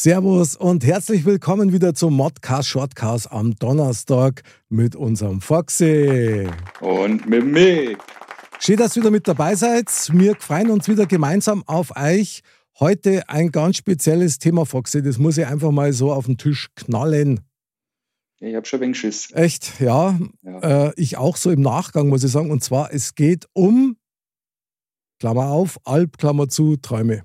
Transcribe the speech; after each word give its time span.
Servus 0.00 0.54
und 0.54 0.84
herzlich 0.84 1.24
willkommen 1.24 1.72
wieder 1.72 1.92
zum 1.92 2.14
Modcast 2.14 2.68
Shortcast 2.68 3.32
am 3.32 3.56
Donnerstag 3.56 4.44
mit 4.68 4.94
unserem 4.94 5.40
Foxy. 5.40 6.48
Und 6.78 7.28
mit 7.28 7.44
mir. 7.44 7.98
Schön, 8.60 8.76
dass 8.76 8.96
ihr 8.96 9.02
wieder 9.02 9.10
mit 9.10 9.26
dabei 9.26 9.56
seid. 9.56 9.88
Wir 10.12 10.36
freuen 10.36 10.70
uns 10.70 10.86
wieder 10.86 11.04
gemeinsam 11.06 11.64
auf 11.66 11.96
euch. 11.96 12.42
Heute 12.78 13.28
ein 13.28 13.50
ganz 13.50 13.78
spezielles 13.78 14.38
Thema, 14.38 14.66
Foxy. 14.66 15.02
Das 15.02 15.18
muss 15.18 15.36
ich 15.36 15.46
einfach 15.48 15.72
mal 15.72 15.92
so 15.92 16.12
auf 16.12 16.26
den 16.26 16.38
Tisch 16.38 16.68
knallen. 16.76 17.40
Ich 18.38 18.54
habe 18.54 18.66
schon 18.66 18.78
ein 18.78 18.82
wenig 18.82 19.00
Schiss. 19.00 19.32
Echt, 19.32 19.80
ja. 19.80 20.16
Ja. 20.42 20.90
Äh, 20.90 20.92
ich 20.94 21.16
auch 21.16 21.36
so 21.36 21.50
im 21.50 21.62
Nachgang, 21.62 22.06
muss 22.06 22.22
ich 22.22 22.30
sagen. 22.30 22.52
Und 22.52 22.62
zwar, 22.62 22.94
es 22.94 23.16
geht 23.16 23.48
um, 23.52 23.96
Klammer 25.18 25.48
auf, 25.48 25.80
Alp, 25.82 26.18
Klammer 26.18 26.48
zu, 26.48 26.76
Träume. 26.76 27.24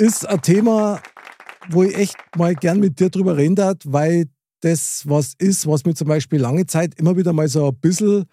Ist 0.00 0.26
ein 0.26 0.40
Thema, 0.40 1.02
wo 1.68 1.82
ich 1.82 1.94
echt 1.94 2.16
mal 2.34 2.54
gern 2.54 2.80
mit 2.80 2.98
dir 3.00 3.10
drüber 3.10 3.36
reden 3.36 3.54
darf, 3.54 3.76
weil 3.84 4.30
das 4.60 5.02
was 5.06 5.34
ist, 5.38 5.66
was 5.66 5.84
mir 5.84 5.92
zum 5.92 6.08
Beispiel 6.08 6.40
lange 6.40 6.64
Zeit 6.64 6.94
immer 6.98 7.18
wieder 7.18 7.34
mal 7.34 7.48
so 7.48 7.68
ein 7.68 7.76
bisschen 7.76 8.24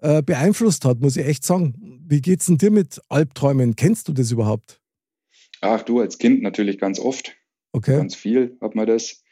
äh, 0.00 0.20
beeinflusst 0.20 0.84
hat, 0.84 1.00
muss 1.00 1.16
ich 1.16 1.24
echt 1.24 1.46
sagen. 1.46 2.02
Wie 2.06 2.20
geht's 2.20 2.44
denn 2.44 2.58
dir 2.58 2.70
mit 2.70 3.00
Albträumen? 3.08 3.74
Kennst 3.74 4.08
du 4.08 4.12
das 4.12 4.30
überhaupt? 4.30 4.82
Ach, 5.62 5.80
du 5.80 6.00
als 6.00 6.18
Kind 6.18 6.42
natürlich 6.42 6.78
ganz 6.78 7.00
oft. 7.00 7.34
Okay. 7.72 7.96
Ganz 7.96 8.14
viel 8.14 8.58
hat 8.60 8.74
man 8.74 8.86
das. 8.86 9.22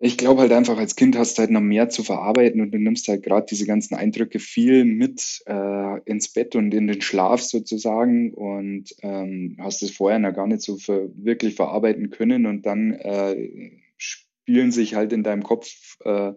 Ich 0.00 0.16
glaube 0.16 0.42
halt 0.42 0.52
einfach, 0.52 0.78
als 0.78 0.94
Kind 0.94 1.16
hast 1.18 1.36
du 1.36 1.40
halt 1.40 1.50
noch 1.50 1.60
mehr 1.60 1.88
zu 1.88 2.04
verarbeiten 2.04 2.60
und 2.60 2.70
du 2.70 2.78
nimmst 2.78 3.08
halt 3.08 3.24
gerade 3.24 3.46
diese 3.50 3.66
ganzen 3.66 3.96
Eindrücke 3.96 4.38
viel 4.38 4.84
mit 4.84 5.42
äh, 5.46 6.00
ins 6.04 6.32
Bett 6.32 6.54
und 6.54 6.72
in 6.72 6.86
den 6.86 7.00
Schlaf 7.00 7.42
sozusagen 7.42 8.32
und 8.32 8.94
ähm, 9.02 9.56
hast 9.58 9.82
es 9.82 9.90
vorher 9.90 10.20
noch 10.20 10.34
gar 10.34 10.46
nicht 10.46 10.62
so 10.62 10.76
ver 10.76 11.08
wirklich 11.16 11.56
verarbeiten 11.56 12.10
können 12.10 12.46
und 12.46 12.64
dann 12.64 12.92
äh, 12.92 13.72
spielen 13.96 14.70
sich 14.70 14.94
halt 14.94 15.12
in 15.12 15.24
deinem 15.24 15.42
Kopf 15.42 15.98
äh, 16.04 16.32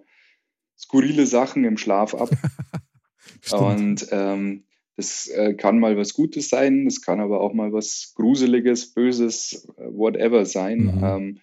skurrile 0.78 1.28
Sachen 1.28 1.64
im 1.64 1.78
Schlaf 1.78 2.16
ab. 2.16 2.30
Und 3.52 4.08
ähm, 4.12 4.66
das 4.98 5.28
äh, 5.28 5.54
kann 5.54 5.80
mal 5.80 5.98
was 5.98 6.14
Gutes 6.14 6.50
sein, 6.50 6.86
das 6.86 7.02
kann 7.02 7.20
aber 7.20 7.42
auch 7.42 7.54
mal 7.54 7.73
was 7.73 8.14
Gruseliges, 8.16 8.94
Böses, 8.94 9.67
äh, 9.78 9.86
whatever 9.86 10.45
sein. 10.45 10.95
Mhm. 10.95 11.04
Ähm, 11.04 11.39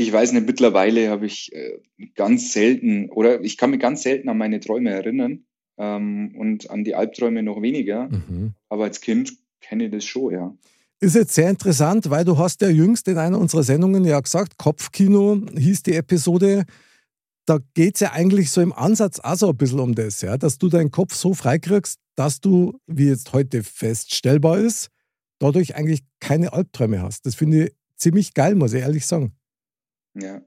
ich 0.00 0.12
weiß 0.12 0.32
nicht, 0.32 0.46
mittlerweile 0.46 1.10
habe 1.10 1.26
ich 1.26 1.52
äh, 1.52 1.78
ganz 2.14 2.52
selten 2.52 3.10
oder 3.10 3.42
ich 3.42 3.56
kann 3.56 3.70
mich 3.70 3.80
ganz 3.80 4.02
selten 4.02 4.28
an 4.28 4.38
meine 4.38 4.60
Träume 4.60 4.90
erinnern 4.90 5.44
ähm, 5.78 6.34
und 6.36 6.70
an 6.70 6.84
die 6.84 6.94
Albträume 6.94 7.42
noch 7.42 7.62
weniger. 7.62 8.08
Mhm. 8.08 8.54
Aber 8.68 8.84
als 8.84 9.00
Kind 9.00 9.32
kenne 9.60 9.86
ich 9.86 9.90
das 9.90 10.04
schon, 10.04 10.32
ja. 10.32 10.54
Ist 11.02 11.14
jetzt 11.14 11.34
sehr 11.34 11.48
interessant, 11.48 12.10
weil 12.10 12.24
du 12.24 12.36
hast 12.36 12.60
ja 12.60 12.68
jüngst 12.68 13.08
in 13.08 13.16
einer 13.16 13.38
unserer 13.38 13.62
Sendungen 13.62 14.04
ja 14.04 14.20
gesagt, 14.20 14.58
Kopfkino 14.58 15.40
hieß 15.56 15.82
die 15.82 15.94
Episode. 15.94 16.64
Da 17.46 17.58
geht 17.74 17.94
es 17.94 18.00
ja 18.00 18.12
eigentlich 18.12 18.50
so 18.50 18.60
im 18.60 18.72
Ansatz 18.74 19.18
auch 19.18 19.34
so 19.34 19.48
ein 19.48 19.56
bisschen 19.56 19.80
um 19.80 19.94
das, 19.94 20.20
ja, 20.20 20.36
dass 20.36 20.58
du 20.58 20.68
deinen 20.68 20.90
Kopf 20.90 21.14
so 21.14 21.32
freikriegst, 21.32 21.98
dass 22.16 22.40
du, 22.40 22.78
wie 22.86 23.08
jetzt 23.08 23.32
heute 23.32 23.62
feststellbar 23.62 24.58
ist, 24.58 24.88
dadurch 25.38 25.74
eigentlich 25.74 26.02
keine 26.20 26.52
Albträume 26.52 27.00
hast. 27.00 27.24
Das 27.24 27.34
finde 27.34 27.68
ich 27.68 27.72
ziemlich 27.96 28.34
geil, 28.34 28.54
muss 28.54 28.74
ich 28.74 28.82
ehrlich 28.82 29.06
sagen. 29.06 29.32
Ja. 30.14 30.42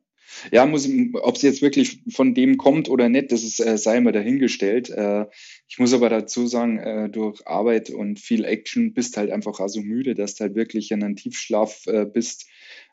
Ja, 0.51 0.65
muss, 0.65 0.89
ob 1.13 1.35
es 1.35 1.41
jetzt 1.41 1.61
wirklich 1.61 2.01
von 2.09 2.33
dem 2.33 2.57
kommt 2.57 2.89
oder 2.89 3.09
nicht, 3.09 3.31
das 3.31 3.43
ist, 3.43 3.59
äh, 3.59 3.77
sei 3.77 3.99
mal 3.99 4.11
dahingestellt. 4.11 4.89
Äh, 4.89 5.25
ich 5.67 5.79
muss 5.79 5.93
aber 5.93 6.09
dazu 6.09 6.47
sagen, 6.47 6.79
äh, 6.79 7.09
durch 7.09 7.45
Arbeit 7.45 7.89
und 7.89 8.19
viel 8.19 8.45
Action 8.45 8.93
bist 8.93 9.17
halt 9.17 9.31
einfach 9.31 9.59
auch 9.59 9.67
so 9.67 9.81
müde, 9.81 10.15
dass 10.15 10.35
du 10.35 10.45
halt 10.45 10.55
wirklich 10.55 10.91
in 10.91 11.03
einem 11.03 11.15
Tiefschlaf 11.15 11.85
äh, 11.87 12.05
bist. 12.05 12.47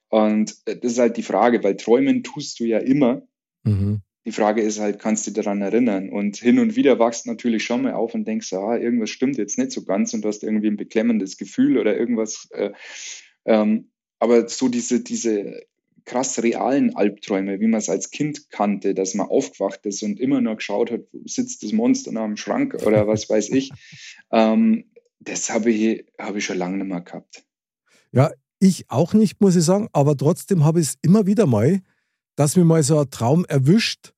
Und 0.09 0.57
äh, 0.67 0.77
das 0.77 0.93
ist 0.93 0.99
halt 0.99 1.17
die 1.17 1.23
Frage, 1.23 1.63
weil 1.63 1.77
träumen 1.77 2.23
tust 2.23 2.61
du 2.61 2.65
ja 2.65 2.79
immer. 2.79 3.23
Mhm. 3.63 4.01
Die 4.27 4.33
Frage 4.33 4.61
ist 4.61 4.79
halt, 4.79 4.99
kannst 4.99 5.27
du 5.27 5.31
dich 5.31 5.43
daran 5.43 5.63
erinnern? 5.63 6.11
Und 6.11 6.37
hin 6.37 6.59
und 6.59 6.77
wieder 6.77 6.99
wachst 6.99 7.27
natürlich 7.27 7.65
schon 7.65 7.83
mal 7.83 7.95
auf 7.95 8.15
und 8.15 8.27
denkst, 8.27 8.53
ah, 8.53 8.77
irgendwas 8.77 9.11
stimmt 9.11 9.39
jetzt 9.39 9.57
nicht 9.57 9.73
so 9.73 9.85
ganz 9.85 10.13
und 10.13 10.23
du 10.23 10.29
hast 10.29 10.43
irgendwie 10.43 10.69
ein 10.69 10.77
beklemmendes 10.77 11.39
Gefühl 11.39 11.79
oder 11.79 11.97
irgendwas. 11.97 12.49
Äh, 12.51 12.73
ähm, 13.47 13.91
aber 14.19 14.47
so 14.49 14.69
diese, 14.69 15.03
diese 15.03 15.63
krass 16.05 16.43
realen 16.43 16.97
Albträume, 16.97 17.61
wie 17.61 17.67
man 17.67 17.79
es 17.79 17.89
als 17.89 18.11
Kind 18.11 18.51
kannte, 18.51 18.95
dass 18.95 19.15
man 19.15 19.29
aufgewacht 19.29 19.85
ist 19.87 20.03
und 20.03 20.19
immer 20.21 20.41
noch 20.41 20.57
geschaut 20.57 20.91
hat, 20.91 21.03
wo 21.13 21.21
sitzt 21.27 21.63
das 21.63 21.73
Monster 21.73 22.13
noch 22.13 22.23
am 22.23 22.37
Schrank 22.37 22.75
oder 22.87 23.07
was 23.07 23.29
weiß 23.29 23.51
ich. 23.51 23.71
Ähm, 24.33 24.85
das 25.21 25.51
habe 25.51 25.71
ich, 25.71 26.07
habe 26.19 26.39
ich 26.39 26.45
schon 26.45 26.59
lange 26.59 26.79
nicht 26.79 26.89
mehr 26.89 27.01
gehabt. 27.01 27.45
Ja, 28.13 28.31
ich 28.59 28.91
auch 28.91 29.15
nicht, 29.15 29.41
muss 29.41 29.57
ich 29.57 29.65
sagen, 29.65 29.89
aber 29.93 30.17
trotzdem 30.17 30.65
habe 30.65 30.81
ich 30.81 30.89
es 30.89 30.95
immer 31.03 31.27
wieder 31.27 31.47
mal, 31.47 31.81
dass 32.37 32.57
mir 32.57 32.65
mal 32.65 32.83
so 32.83 32.99
ein 32.99 33.11
Traum 33.11 33.45
erwischt, 33.47 34.13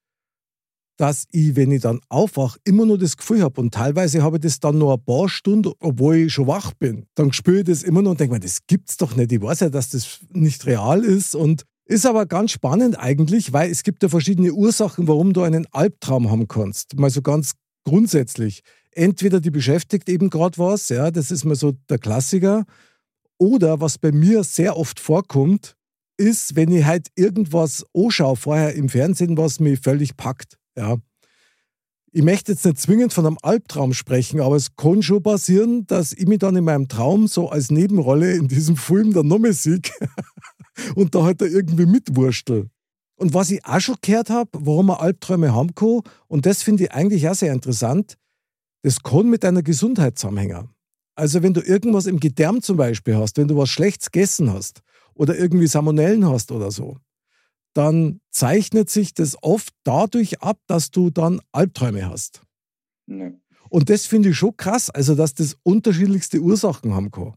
dass 0.97 1.27
ich, 1.33 1.57
wenn 1.57 1.73
ich 1.73 1.83
dann 1.83 2.01
aufwache, 2.09 2.61
immer 2.65 2.87
nur 2.87 2.99
das 2.99 3.17
Gefühl 3.17 3.43
habe. 3.43 3.61
Und 3.61 3.75
teilweise 3.75 4.23
habe 4.23 4.37
ich 4.37 4.43
das 4.43 4.61
dann 4.61 4.79
nur 4.79 4.95
ein 4.95 5.05
paar 5.05 5.29
Stunden, 5.29 5.73
obwohl 5.81 6.17
ich 6.17 6.33
schon 6.33 6.47
wach 6.47 6.73
bin. 6.75 7.07
Dann 7.15 7.33
spüre 7.33 7.61
ich 7.61 7.65
das 7.65 7.83
immer 7.83 8.03
noch 8.03 8.13
und 8.13 8.21
denke 8.21 8.35
mir, 8.35 8.41
das 8.41 8.67
gibt's 8.67 8.97
doch 8.97 9.17
nicht. 9.17 9.33
Ich 9.33 9.43
weiß 9.43 9.61
ja, 9.61 9.69
dass 9.69 9.91
das 9.91 10.21
nicht 10.31 10.67
real 10.67 11.05
ist. 11.05 11.35
Und 11.35 11.65
ist 11.93 12.07
aber 12.07 12.25
ganz 12.25 12.53
spannend 12.53 12.99
eigentlich, 12.99 13.53
weil 13.53 13.71
es 13.71 13.83
gibt 13.83 14.03
ja 14.03 14.09
verschiedene 14.09 14.53
Ursachen, 14.53 15.09
warum 15.09 15.35
du 15.35 15.43
einen 15.43 15.67
Albtraum 15.73 16.31
haben 16.31 16.49
kannst. 16.49 16.99
Mal 16.99 17.11
so 17.11 17.21
ganz 17.21 17.53
grundsätzlich. 17.85 18.63
Entweder 18.93 19.41
die 19.41 19.51
beschäftigt 19.51 20.09
eben 20.09 20.31
gerade 20.31 20.57
was, 20.57 20.89
ja, 20.89 21.11
das 21.11 21.31
ist 21.31 21.45
mal 21.45 21.55
so 21.55 21.73
der 21.91 21.99
Klassiker. 21.99 22.65
Oder 23.37 23.81
was 23.81 23.99
bei 23.99 24.11
mir 24.11 24.43
sehr 24.43 24.79
oft 24.79 25.01
vorkommt, 25.01 25.77
ist, 26.17 26.57
wenn 26.57 26.73
ich 26.73 26.87
halt 26.87 27.09
irgendwas 27.15 27.85
anschaue 27.95 28.37
vorher 28.37 28.75
im 28.75 28.89
Fernsehen, 28.89 29.37
was 29.37 29.61
mich 29.61 29.79
völlig 29.79 30.17
packt. 30.17 30.57
Ja. 30.77 30.97
Ich 32.11 32.23
möchte 32.23 32.53
jetzt 32.53 32.65
nicht 32.65 32.81
zwingend 32.81 33.13
von 33.13 33.27
einem 33.27 33.39
Albtraum 33.43 33.93
sprechen, 33.93 34.41
aber 34.41 34.57
es 34.57 34.77
kann 34.77 35.03
schon 35.03 35.23
passieren, 35.23 35.87
dass 35.87 36.15
ich 36.15 36.27
mich 36.27 36.39
dann 36.39 36.57
in 36.57 36.65
meinem 36.65 36.89
Traum 36.89 37.27
so 37.27 37.51
als 37.51 37.71
Nebenrolle 37.71 38.33
in 38.33 38.49
diesem 38.49 38.77
Film 38.77 39.13
dann 39.13 39.29
nochmal 39.29 39.53
sehe 39.53 39.81
und 40.95 41.15
da 41.15 41.25
halt 41.25 41.41
da 41.41 41.47
irgendwie 41.47 41.87
mitwurstel. 41.87 42.71
Und 43.17 43.35
was 43.35 43.51
ich 43.51 43.65
auch 43.65 43.81
schon 43.81 43.97
gehört 44.01 44.31
habe, 44.31 44.51
warum 44.53 44.87
man 44.87 44.97
Albträume 44.97 45.55
haben 45.55 45.75
kann, 45.75 46.01
und 46.29 46.47
das 46.47 46.63
finde 46.63 46.85
ich 46.85 46.93
eigentlich 46.93 47.29
auch 47.29 47.35
sehr 47.35 47.53
interessant, 47.53 48.17
das 48.83 49.03
kann 49.03 49.31
mit 49.31 49.45
deiner 49.45 49.63
Gesundheit 49.63 50.19
zusammenhängen. 50.19 50.71
Also 51.15 51.43
wenn 51.43 51.55
du 51.55 51.61
irgendwas 51.61 52.07
im 52.07 52.19
Gedärm 52.19 52.63
zum 52.63 52.77
Beispiel 52.77 53.17
hast, 53.17 53.37
wenn 53.37 53.49
du 53.49 53.57
was 53.57 53.69
Schlechtes 53.69 54.11
gegessen 54.11 54.53
hast 54.53 54.83
oder 55.15 55.39
irgendwie 55.39 55.67
Salmonellen 55.67 56.27
hast 56.27 56.51
oder 56.51 56.71
so, 56.71 56.99
dann 57.75 58.21
zeichnet 58.31 58.91
sich 58.91 59.15
das 59.15 59.37
oft 59.43 59.73
dadurch 59.85 60.41
ab, 60.41 60.59
dass 60.67 60.91
du 60.91 61.11
dann 61.11 61.41
Albträume 61.53 62.09
hast. 62.09 62.43
Ja. 63.07 63.31
Und 63.69 63.89
das 63.89 64.07
finde 64.07 64.31
ich 64.31 64.37
schon 64.37 64.57
krass, 64.57 64.91
also 64.91 65.15
dass 65.15 65.35
das 65.35 65.57
unterschiedlichste 65.63 66.41
Ursachen 66.41 66.93
haben 66.93 67.11
kann. 67.11 67.35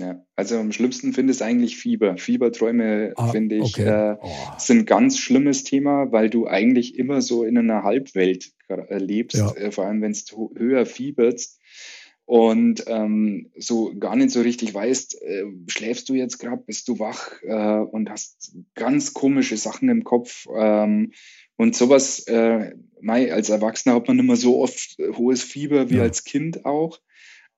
Ja, 0.00 0.24
also 0.36 0.58
am 0.58 0.70
schlimmsten 0.70 1.12
finde 1.12 1.32
ich 1.32 1.42
eigentlich 1.42 1.76
Fieber. 1.76 2.16
Fieberträume, 2.18 3.14
Ah, 3.16 3.32
finde 3.32 3.56
ich, 3.56 3.62
okay. 3.78 4.12
äh, 4.12 4.16
Oh. 4.22 4.28
sind 4.56 4.78
ein 4.80 4.86
ganz 4.86 5.18
schlimmes 5.18 5.64
Thema, 5.64 6.12
weil 6.12 6.30
du 6.30 6.46
eigentlich 6.46 6.96
immer 6.96 7.20
so 7.20 7.42
in 7.42 7.58
einer 7.58 7.82
Halbwelt 7.82 8.52
äh, 8.68 8.98
lebst, 8.98 9.38
Ja. 9.38 9.52
äh, 9.56 9.72
vor 9.72 9.86
allem 9.86 10.00
wenn 10.00 10.16
du 10.30 10.54
höher 10.56 10.86
fieberst 10.86 11.58
und 12.26 12.84
ähm, 12.86 13.50
so 13.56 13.92
gar 13.98 14.14
nicht 14.14 14.30
so 14.30 14.40
richtig 14.42 14.72
weißt, 14.72 15.20
äh, 15.20 15.44
schläfst 15.66 16.08
du 16.08 16.14
jetzt 16.14 16.38
gerade, 16.38 16.62
bist 16.64 16.86
du 16.86 17.00
wach 17.00 17.32
äh, 17.42 17.78
und 17.80 18.08
hast 18.08 18.54
ganz 18.76 19.14
komische 19.14 19.56
Sachen 19.56 19.88
im 19.88 20.04
Kopf. 20.04 20.46
Ähm, 20.56 21.12
und 21.56 21.74
sowas, 21.74 22.20
äh, 22.28 22.72
mei, 23.00 23.32
als 23.32 23.48
Erwachsener 23.50 23.96
hat 23.96 24.06
man 24.06 24.18
immer 24.20 24.36
so 24.36 24.60
oft 24.62 24.96
hohes 25.16 25.42
Fieber 25.42 25.90
wie 25.90 25.96
Ja. 25.96 26.02
als 26.04 26.22
Kind 26.22 26.64
auch. 26.66 27.00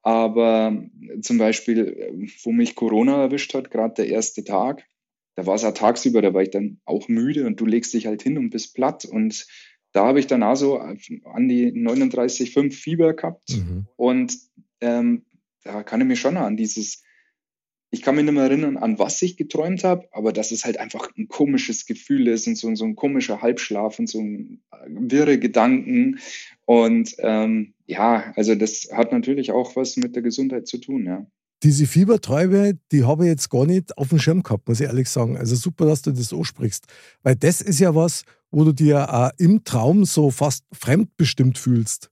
Aber 0.02 0.82
zum 1.20 1.38
Beispiel, 1.38 2.28
wo 2.42 2.52
mich 2.52 2.74
Corona 2.74 3.22
erwischt 3.22 3.54
hat, 3.54 3.70
gerade 3.70 3.94
der 3.94 4.08
erste 4.08 4.44
Tag, 4.44 4.86
da 5.34 5.46
war 5.46 5.54
es 5.54 5.62
ja 5.62 5.72
tagsüber, 5.72 6.22
da 6.22 6.34
war 6.34 6.42
ich 6.42 6.50
dann 6.50 6.80
auch 6.84 7.08
müde 7.08 7.46
und 7.46 7.60
du 7.60 7.66
legst 7.66 7.94
dich 7.94 8.06
halt 8.06 8.22
hin 8.22 8.38
und 8.38 8.50
bist 8.50 8.74
platt. 8.74 9.04
Und 9.04 9.46
da 9.92 10.06
habe 10.06 10.20
ich 10.20 10.26
dann 10.26 10.42
also 10.42 10.78
an 10.78 11.48
die 11.48 11.72
39,5 11.72 12.72
Fieber 12.72 13.14
gehabt. 13.14 13.50
Mhm. 13.50 13.86
Und 13.96 14.38
ähm, 14.80 15.24
da 15.62 15.82
kann 15.82 16.00
ich 16.00 16.06
mich 16.06 16.20
schon 16.20 16.36
an 16.36 16.56
dieses, 16.56 17.02
ich 17.90 18.02
kann 18.02 18.14
mich 18.14 18.24
nicht 18.24 18.34
mehr 18.34 18.44
erinnern, 18.44 18.76
an 18.76 18.98
was 18.98 19.20
ich 19.22 19.36
geträumt 19.36 19.84
habe, 19.84 20.08
aber 20.12 20.32
dass 20.32 20.52
es 20.52 20.64
halt 20.64 20.78
einfach 20.78 21.10
ein 21.16 21.28
komisches 21.28 21.86
Gefühl 21.86 22.28
ist 22.28 22.46
und 22.46 22.56
so, 22.56 22.74
so 22.74 22.84
ein 22.84 22.96
komischer 22.96 23.42
Halbschlaf 23.42 23.98
und 23.98 24.08
so 24.08 24.20
ein 24.20 24.62
äh, 24.72 24.76
wirre 24.88 25.38
Gedanken. 25.38 26.20
Und 26.64 27.14
ähm, 27.18 27.74
ja, 27.90 28.32
also 28.36 28.54
das 28.54 28.88
hat 28.92 29.10
natürlich 29.10 29.50
auch 29.50 29.74
was 29.74 29.96
mit 29.96 30.14
der 30.14 30.22
Gesundheit 30.22 30.68
zu 30.68 30.78
tun, 30.78 31.06
ja. 31.06 31.26
Diese 31.62 31.86
Fieberträume, 31.86 32.78
die 32.90 33.04
habe 33.04 33.24
ich 33.24 33.30
jetzt 33.30 33.50
gar 33.50 33.66
nicht 33.66 33.98
auf 33.98 34.08
dem 34.08 34.18
Schirm 34.18 34.42
gehabt, 34.42 34.66
muss 34.66 34.80
ich 34.80 34.86
ehrlich 34.86 35.10
sagen. 35.10 35.36
Also 35.36 35.56
super, 35.56 35.84
dass 35.84 36.00
du 36.00 36.10
das 36.10 36.32
ansprichst. 36.32 36.86
Weil 37.22 37.36
das 37.36 37.60
ist 37.60 37.80
ja 37.80 37.94
was, 37.94 38.24
wo 38.50 38.64
du 38.64 38.72
dir 38.72 39.12
auch 39.12 39.30
im 39.36 39.62
Traum 39.64 40.06
so 40.06 40.30
fast 40.30 40.64
fremdbestimmt 40.72 41.58
fühlst. 41.58 42.10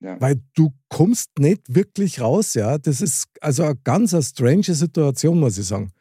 Ja. 0.00 0.20
Weil 0.20 0.42
du 0.54 0.74
kommst 0.90 1.38
nicht 1.38 1.74
wirklich 1.74 2.20
raus, 2.20 2.52
ja. 2.52 2.76
Das 2.76 3.00
ist 3.00 3.28
also 3.40 3.62
eine 3.62 3.76
ganz 3.76 4.12
eine 4.12 4.22
strange 4.22 4.74
Situation, 4.74 5.40
muss 5.40 5.56
ich 5.56 5.66
sagen. 5.66 5.92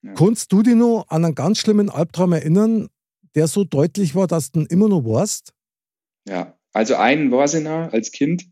Ja. 0.00 0.14
Kannst 0.14 0.50
du 0.50 0.62
dich 0.62 0.76
noch 0.76 1.04
an 1.08 1.26
einen 1.26 1.34
ganz 1.34 1.58
schlimmen 1.58 1.90
Albtraum 1.90 2.32
erinnern, 2.32 2.88
der 3.34 3.48
so 3.48 3.64
deutlich 3.64 4.14
war, 4.14 4.26
dass 4.26 4.50
du 4.50 4.60
ihn 4.60 4.66
immer 4.66 4.88
noch 4.88 5.04
warst? 5.04 5.52
Ja, 6.26 6.57
also 6.78 6.94
einen 6.94 7.32
war 7.32 7.48
sie 7.48 7.60
noch 7.60 7.92
als 7.92 8.12
Kind. 8.12 8.44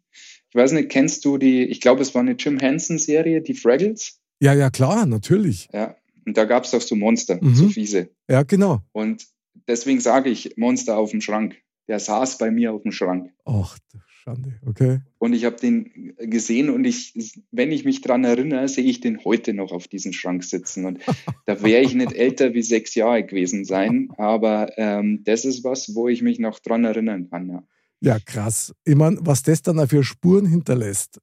Ich 0.48 0.54
weiß 0.56 0.72
nicht, 0.72 0.88
kennst 0.88 1.24
du 1.24 1.38
die, 1.38 1.62
ich 1.62 1.80
glaube, 1.80 2.02
es 2.02 2.12
war 2.12 2.22
eine 2.22 2.32
Jim 2.32 2.58
Henson-Serie, 2.58 3.40
die 3.40 3.54
Fraggles? 3.54 4.20
Ja, 4.40 4.52
ja, 4.52 4.68
klar, 4.68 5.06
natürlich. 5.06 5.68
Ja, 5.72 5.94
und 6.26 6.36
da 6.36 6.44
gab 6.44 6.64
es 6.64 6.72
doch 6.72 6.80
so 6.80 6.96
Monster, 6.96 7.38
mhm. 7.40 7.54
so 7.54 7.68
fiese. 7.68 8.10
Ja, 8.28 8.42
genau. 8.42 8.82
Und 8.90 9.24
deswegen 9.68 10.00
sage 10.00 10.28
ich 10.28 10.56
Monster 10.56 10.98
auf 10.98 11.12
dem 11.12 11.20
Schrank. 11.20 11.56
Der 11.86 12.00
saß 12.00 12.38
bei 12.38 12.50
mir 12.50 12.72
auf 12.72 12.82
dem 12.82 12.90
Schrank. 12.90 13.30
Ach, 13.44 13.78
Schande, 14.10 14.54
okay. 14.66 15.02
Und 15.18 15.32
ich 15.32 15.44
habe 15.44 15.54
den 15.54 16.16
gesehen 16.18 16.68
und 16.68 16.84
ich, 16.84 17.14
wenn 17.52 17.70
ich 17.70 17.84
mich 17.84 18.00
daran 18.00 18.24
erinnere, 18.24 18.66
sehe 18.66 18.82
ich 18.82 19.00
den 19.00 19.24
heute 19.24 19.54
noch 19.54 19.70
auf 19.70 19.86
diesem 19.86 20.12
Schrank 20.12 20.42
sitzen. 20.42 20.84
Und 20.84 20.98
da 21.46 21.62
wäre 21.62 21.82
ich 21.82 21.94
nicht 21.94 22.12
älter 22.12 22.54
wie 22.54 22.62
sechs 22.62 22.96
Jahre 22.96 23.22
gewesen 23.22 23.64
sein, 23.64 24.08
aber 24.18 24.76
ähm, 24.78 25.22
das 25.22 25.44
ist 25.44 25.62
was, 25.62 25.94
wo 25.94 26.08
ich 26.08 26.22
mich 26.22 26.40
noch 26.40 26.58
dran 26.58 26.84
erinnern 26.84 27.30
kann. 27.30 27.50
Ja, 27.50 27.62
ja 28.06 28.18
krass. 28.24 28.72
Ich 28.84 28.94
meine, 28.94 29.18
was 29.20 29.42
das 29.42 29.62
dann 29.62 29.78
auch 29.78 29.88
für 29.88 30.02
Spuren 30.02 30.46
hinterlässt, 30.46 31.18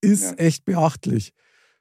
ist 0.00 0.24
ja. 0.24 0.32
echt 0.34 0.64
beachtlich. 0.64 1.32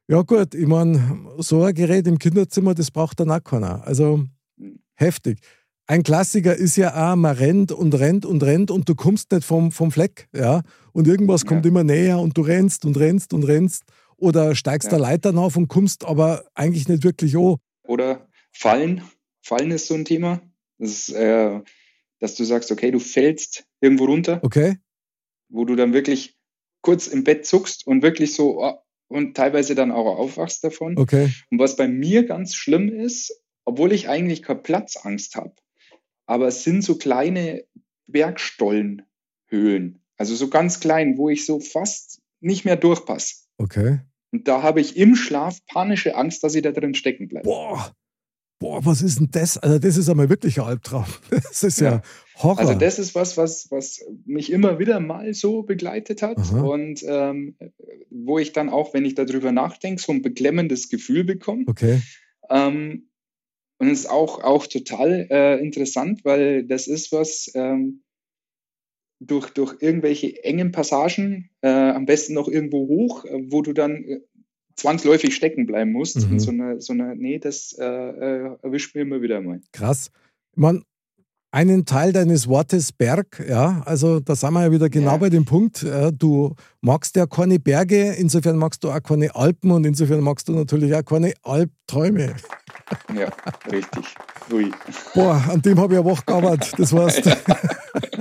Ja, 0.09 0.21
gut, 0.21 0.55
ich 0.55 0.67
meine, 0.67 1.27
so 1.37 1.63
ein 1.63 1.73
Gerät 1.73 2.07
im 2.07 2.19
Kinderzimmer, 2.19 2.73
das 2.73 2.91
braucht 2.91 3.19
dann 3.19 3.31
auch 3.31 3.43
keiner. 3.43 3.85
Also 3.85 4.25
hm. 4.57 4.79
heftig 4.95 5.39
ein 5.87 6.03
Klassiker 6.03 6.53
ist 6.53 6.75
ja 6.75 7.11
auch, 7.11 7.15
man 7.15 7.35
rennt 7.35 7.71
und 7.71 7.95
rennt 7.95 8.25
und 8.25 8.43
rennt 8.43 8.71
und 8.71 8.87
du 8.89 8.95
kommst 8.95 9.31
nicht 9.31 9.45
vom, 9.45 9.71
vom 9.71 9.91
Fleck. 9.91 10.27
Ja? 10.33 10.61
Und 10.91 11.07
irgendwas 11.07 11.43
ja. 11.43 11.47
kommt 11.47 11.65
immer 11.65 11.83
näher 11.83 12.19
und 12.19 12.37
du 12.37 12.41
rennst 12.41 12.85
und 12.85 12.97
rennst 12.97 13.33
und 13.33 13.43
rennst. 13.43 13.83
Oder 14.17 14.55
steigst 14.55 14.91
ja. 14.91 14.97
da 14.97 15.03
Leitern 15.03 15.37
auf 15.37 15.55
und 15.55 15.69
kommst 15.69 16.05
aber 16.05 16.43
eigentlich 16.53 16.87
nicht 16.87 17.03
wirklich 17.03 17.37
an. 17.37 17.55
Oder 17.83 18.27
Fallen. 18.51 19.01
Fallen 19.41 19.71
ist 19.71 19.87
so 19.87 19.93
ein 19.93 20.03
Thema. 20.03 20.41
Das 20.77 20.91
ist, 20.91 21.09
äh, 21.09 21.61
dass 22.19 22.35
du 22.35 22.43
sagst, 22.43 22.71
okay, 22.71 22.91
du 22.91 22.99
fällst 22.99 23.65
irgendwo 23.81 24.05
runter. 24.05 24.39
Okay. 24.43 24.77
Wo 25.49 25.65
du 25.65 25.75
dann 25.75 25.93
wirklich 25.93 26.37
kurz 26.81 27.07
im 27.07 27.23
Bett 27.23 27.45
zuckst 27.45 27.85
und 27.85 28.01
wirklich 28.01 28.33
so 28.33 28.63
oh, 28.63 28.79
und 29.07 29.35
teilweise 29.35 29.75
dann 29.75 29.91
auch 29.91 30.17
aufwachst 30.17 30.63
davon. 30.63 30.97
Okay. 30.97 31.31
Und 31.49 31.59
was 31.59 31.75
bei 31.75 31.87
mir 31.87 32.25
ganz 32.25 32.55
schlimm 32.55 32.89
ist, 32.89 33.41
obwohl 33.65 33.91
ich 33.93 34.09
eigentlich 34.09 34.43
keine 34.43 34.59
Platzangst 34.59 35.35
habe, 35.35 35.53
aber 36.25 36.47
es 36.47 36.63
sind 36.63 36.83
so 36.83 36.97
kleine 36.97 37.65
Bergstollenhöhlen, 38.07 40.03
also 40.17 40.35
so 40.35 40.49
ganz 40.49 40.79
klein, 40.79 41.17
wo 41.17 41.29
ich 41.29 41.45
so 41.45 41.59
fast 41.59 42.21
nicht 42.39 42.65
mehr 42.65 42.75
durchpasse. 42.75 43.45
Okay. 43.57 43.99
Und 44.31 44.47
da 44.47 44.61
habe 44.61 44.81
ich 44.81 44.97
im 44.97 45.15
Schlaf 45.15 45.65
panische 45.65 46.15
Angst, 46.15 46.43
dass 46.43 46.55
ich 46.55 46.61
da 46.61 46.71
drin 46.71 46.93
stecken 46.93 47.27
bleibe. 47.27 47.45
Boah, 47.45 47.95
boah, 48.59 48.85
was 48.85 49.01
ist 49.01 49.19
denn 49.19 49.29
das? 49.31 49.57
Also 49.57 49.79
das 49.79 49.97
ist 49.97 50.09
einmal 50.09 50.29
wirklich 50.29 50.59
ein 50.59 50.67
Albtraum. 50.67 51.05
Das 51.29 51.63
ist 51.63 51.79
ja, 51.79 51.91
ja 51.91 52.01
Horror. 52.35 52.59
Also 52.59 52.73
das 52.73 52.99
ist 52.99 53.15
was, 53.15 53.37
was, 53.37 53.67
was 53.71 54.05
mich 54.25 54.51
immer 54.51 54.79
wieder 54.79 54.99
mal 54.99 55.33
so 55.33 55.63
begleitet 55.63 56.21
hat 56.21 56.37
Aha. 56.37 56.61
und 56.61 57.03
ähm, 57.07 57.55
wo 58.09 58.39
ich 58.39 58.53
dann 58.53 58.69
auch, 58.69 58.93
wenn 58.93 59.05
ich 59.05 59.15
darüber 59.15 59.51
nachdenke, 59.51 60.01
so 60.01 60.11
ein 60.11 60.21
beklemmendes 60.21 60.89
Gefühl 60.89 61.23
bekomme. 61.23 61.63
Okay. 61.67 62.01
Ähm, 62.49 63.09
und 63.79 63.89
es 63.89 63.99
ist 63.99 64.09
auch, 64.09 64.43
auch 64.43 64.65
total 64.67 65.27
äh, 65.29 65.59
interessant, 65.59 66.25
weil 66.25 66.65
das 66.65 66.87
ist 66.87 67.11
was 67.11 67.51
ähm, 67.53 68.03
durch, 69.19 69.49
durch 69.51 69.75
irgendwelche 69.81 70.43
engen 70.43 70.71
Passagen, 70.71 71.49
äh, 71.61 71.69
am 71.69 72.05
besten 72.05 72.33
noch 72.33 72.47
irgendwo 72.47 72.87
hoch, 72.87 73.25
äh, 73.25 73.45
wo 73.49 73.61
du 73.61 73.73
dann 73.73 74.03
äh, 74.03 74.19
zwangsläufig 74.77 75.35
stecken 75.35 75.65
bleiben 75.65 75.91
musst. 75.91 76.29
Mhm. 76.29 76.39
So 76.39 76.51
eine, 76.51 76.81
so 76.81 76.93
eine, 76.93 77.15
nee, 77.15 77.39
das 77.39 77.75
äh, 77.79 77.83
äh, 77.83 78.57
erwischt 78.61 78.95
mir 78.95 79.01
immer 79.01 79.21
wieder 79.21 79.41
mal. 79.41 79.59
Krass. 79.73 80.11
Man, 80.55 80.83
einen 81.51 81.85
Teil 81.85 82.13
deines 82.13 82.47
Wortes 82.47 82.91
Berg, 82.91 83.43
ja, 83.47 83.81
also 83.85 84.19
da 84.19 84.35
sind 84.35 84.53
wir 84.53 84.63
ja 84.63 84.71
wieder 84.71 84.89
genau 84.89 85.11
ja. 85.11 85.17
bei 85.17 85.29
dem 85.29 85.45
Punkt, 85.45 85.81
ja, 85.81 86.11
du 86.11 86.53
magst 86.81 87.15
ja 87.15 87.25
keine 87.25 87.57
Berge, 87.57 88.13
insofern 88.13 88.57
magst 88.57 88.83
du 88.83 88.91
auch 88.91 89.01
keine 89.01 89.33
Alpen 89.33 89.71
und 89.71 89.85
insofern 89.85 90.21
magst 90.21 90.49
du 90.49 90.53
natürlich 90.53 90.93
auch 90.93 91.05
keine 91.05 91.33
Albträume. 91.43 92.35
Ja, 93.15 93.29
richtig. 93.71 94.05
Ui. 94.51 94.71
Boah, 95.13 95.43
an 95.49 95.61
dem 95.61 95.79
habe 95.79 95.93
ich 95.93 95.99
eine 95.99 96.09
Woche 96.09 96.23
gearbeitet, 96.25 96.73
das 96.77 96.93
war's. 96.93 97.21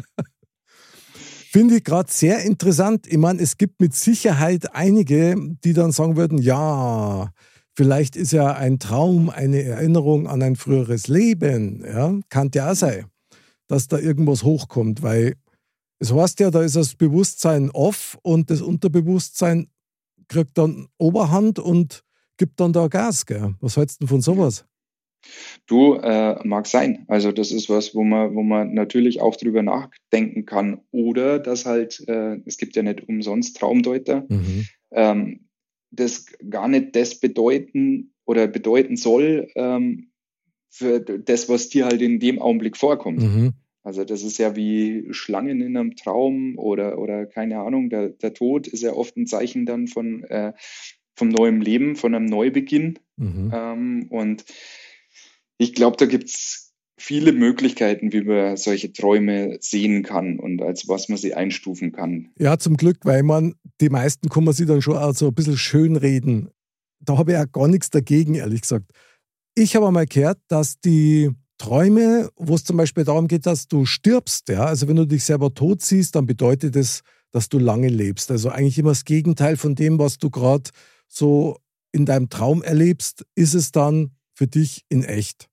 Finde 1.56 1.76
ich 1.76 1.84
gerade 1.84 2.12
sehr 2.12 2.42
interessant. 2.44 3.06
Ich 3.06 3.16
meine, 3.16 3.40
es 3.40 3.56
gibt 3.56 3.80
mit 3.80 3.94
Sicherheit 3.94 4.74
einige, 4.74 5.36
die 5.64 5.72
dann 5.72 5.90
sagen 5.90 6.16
würden, 6.16 6.36
ja, 6.36 7.32
vielleicht 7.74 8.14
ist 8.14 8.32
ja 8.32 8.52
ein 8.52 8.78
Traum 8.78 9.30
eine 9.30 9.62
Erinnerung 9.62 10.26
an 10.26 10.42
ein 10.42 10.56
früheres 10.56 11.08
Leben. 11.08 11.82
Ja, 11.82 12.12
kann 12.28 12.50
ja 12.54 12.72
auch 12.72 12.74
sein 12.74 13.06
dass 13.68 13.88
da 13.88 13.98
irgendwas 13.98 14.44
hochkommt, 14.44 15.02
weil 15.02 15.34
es 15.98 16.12
heißt 16.12 16.40
ja, 16.40 16.50
da 16.50 16.62
ist 16.62 16.76
das 16.76 16.94
Bewusstsein 16.94 17.70
off 17.70 18.18
und 18.22 18.50
das 18.50 18.60
Unterbewusstsein 18.60 19.68
kriegt 20.28 20.58
dann 20.58 20.88
Oberhand 20.98 21.58
und 21.58 22.04
gibt 22.36 22.60
dann 22.60 22.72
da 22.72 22.88
Gas. 22.88 23.24
Gell? 23.26 23.54
Was 23.60 23.76
hältst 23.76 24.02
du 24.02 24.06
von 24.06 24.20
sowas? 24.20 24.66
Du, 25.66 25.94
äh, 25.94 26.46
mag 26.46 26.66
sein. 26.66 27.04
Also 27.08 27.32
das 27.32 27.50
ist 27.50 27.68
was, 27.68 27.94
wo 27.94 28.04
man, 28.04 28.34
wo 28.34 28.42
man 28.42 28.74
natürlich 28.74 29.20
auch 29.20 29.36
drüber 29.36 29.62
nachdenken 29.62 30.46
kann. 30.46 30.80
Oder 30.92 31.38
dass 31.38 31.66
halt, 31.66 32.04
äh, 32.08 32.38
es 32.44 32.56
gibt 32.58 32.76
ja 32.76 32.82
nicht 32.82 33.08
umsonst 33.08 33.56
Traumdeuter, 33.56 34.26
mhm. 34.28 34.66
ähm, 34.92 35.40
das 35.90 36.26
gar 36.48 36.68
nicht 36.68 36.94
das 36.94 37.18
bedeuten 37.18 38.12
oder 38.24 38.46
bedeuten 38.46 38.96
soll, 38.96 39.48
ähm, 39.56 40.10
für 40.68 41.00
das, 41.00 41.48
was 41.48 41.68
dir 41.68 41.86
halt 41.86 42.02
in 42.02 42.20
dem 42.20 42.40
Augenblick 42.40 42.76
vorkommt. 42.76 43.22
Mhm. 43.22 43.54
Also 43.82 44.04
das 44.04 44.22
ist 44.22 44.38
ja 44.38 44.56
wie 44.56 45.06
Schlangen 45.12 45.60
in 45.60 45.76
einem 45.76 45.94
Traum 45.94 46.58
oder, 46.58 46.98
oder 46.98 47.24
keine 47.24 47.60
Ahnung, 47.60 47.88
der, 47.88 48.10
der 48.10 48.34
Tod 48.34 48.66
ist 48.66 48.82
ja 48.82 48.92
oft 48.92 49.16
ein 49.16 49.26
Zeichen 49.26 49.64
dann 49.64 49.86
von, 49.86 50.24
äh, 50.24 50.52
vom 51.14 51.28
neuen 51.28 51.60
Leben, 51.60 51.96
von 51.96 52.14
einem 52.14 52.26
Neubeginn. 52.26 52.98
Mhm. 53.16 53.52
Ähm, 53.54 54.06
und 54.10 54.44
ich 55.58 55.74
glaube, 55.74 55.96
da 55.96 56.06
gibt 56.06 56.28
es 56.28 56.72
viele 56.98 57.32
Möglichkeiten, 57.32 58.12
wie 58.12 58.22
man 58.22 58.56
solche 58.56 58.92
Träume 58.92 59.58
sehen 59.60 60.02
kann 60.02 60.38
und 60.38 60.62
als 60.62 60.88
was 60.88 61.08
man 61.08 61.18
sie 61.18 61.34
einstufen 61.34 61.92
kann. 61.92 62.30
Ja, 62.38 62.58
zum 62.58 62.76
Glück, 62.76 62.98
weil 63.04 63.22
man, 63.22 63.54
die 63.80 63.90
meisten 63.90 64.28
kann 64.28 64.44
man 64.44 64.54
sich 64.54 64.66
dann 64.66 64.82
schon 64.82 65.14
so 65.14 65.28
ein 65.28 65.34
bisschen 65.34 65.58
schönreden. 65.58 66.48
Da 67.00 67.18
habe 67.18 67.32
ich 67.32 67.38
auch 67.38 67.52
gar 67.52 67.68
nichts 67.68 67.90
dagegen, 67.90 68.34
ehrlich 68.34 68.62
gesagt. 68.62 68.90
Ich 69.54 69.76
habe 69.76 69.86
einmal 69.86 70.06
gehört, 70.06 70.38
dass 70.48 70.80
die 70.80 71.30
Träume, 71.58 72.30
wo 72.36 72.54
es 72.54 72.64
zum 72.64 72.76
Beispiel 72.76 73.04
darum 73.04 73.28
geht, 73.28 73.46
dass 73.46 73.68
du 73.68 73.86
stirbst, 73.86 74.48
ja, 74.48 74.64
also 74.64 74.88
wenn 74.88 74.96
du 74.96 75.06
dich 75.06 75.24
selber 75.24 75.54
tot 75.54 75.82
siehst, 75.82 76.14
dann 76.14 76.26
bedeutet 76.26 76.76
das, 76.76 77.02
dass 77.32 77.48
du 77.48 77.58
lange 77.58 77.88
lebst. 77.88 78.30
Also 78.30 78.50
eigentlich 78.50 78.78
immer 78.78 78.90
das 78.90 79.04
Gegenteil 79.04 79.56
von 79.56 79.74
dem, 79.74 79.98
was 79.98 80.18
du 80.18 80.30
gerade 80.30 80.70
so 81.08 81.58
in 81.92 82.04
deinem 82.04 82.28
Traum 82.28 82.62
erlebst, 82.62 83.24
ist 83.34 83.54
es 83.54 83.72
dann 83.72 84.10
für 84.36 84.46
dich 84.46 84.84
in 84.88 85.02
echt. 85.02 85.48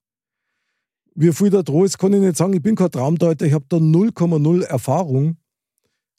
Wie 1.14 1.32
viel 1.32 1.50
da 1.50 1.62
droh 1.62 1.84
ist, 1.84 1.98
kann 1.98 2.12
ich 2.12 2.20
nicht 2.20 2.36
sagen. 2.36 2.52
Ich 2.52 2.62
bin 2.62 2.76
kein 2.76 2.90
Traumdeuter, 2.90 3.46
ich 3.46 3.54
habe 3.54 3.64
da 3.68 3.78
0,0 3.78 4.62
Erfahrung. 4.62 5.38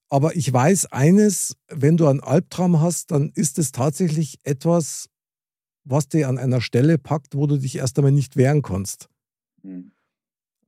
Aber 0.09 0.35
ich 0.35 0.51
weiß 0.51 0.87
eines, 0.87 1.57
wenn 1.67 1.97
du 1.97 2.07
einen 2.07 2.21
Albtraum 2.21 2.79
hast, 2.79 3.11
dann 3.11 3.31
ist 3.35 3.59
es 3.59 3.71
tatsächlich 3.71 4.39
etwas, 4.43 5.09
was 5.83 6.07
dir 6.07 6.29
an 6.29 6.37
einer 6.37 6.61
Stelle 6.61 6.97
packt, 6.97 7.35
wo 7.35 7.47
du 7.47 7.57
dich 7.57 7.75
erst 7.75 7.97
einmal 7.97 8.11
nicht 8.11 8.35
wehren 8.35 8.61
kannst. 8.61 9.09
Mhm. 9.63 9.91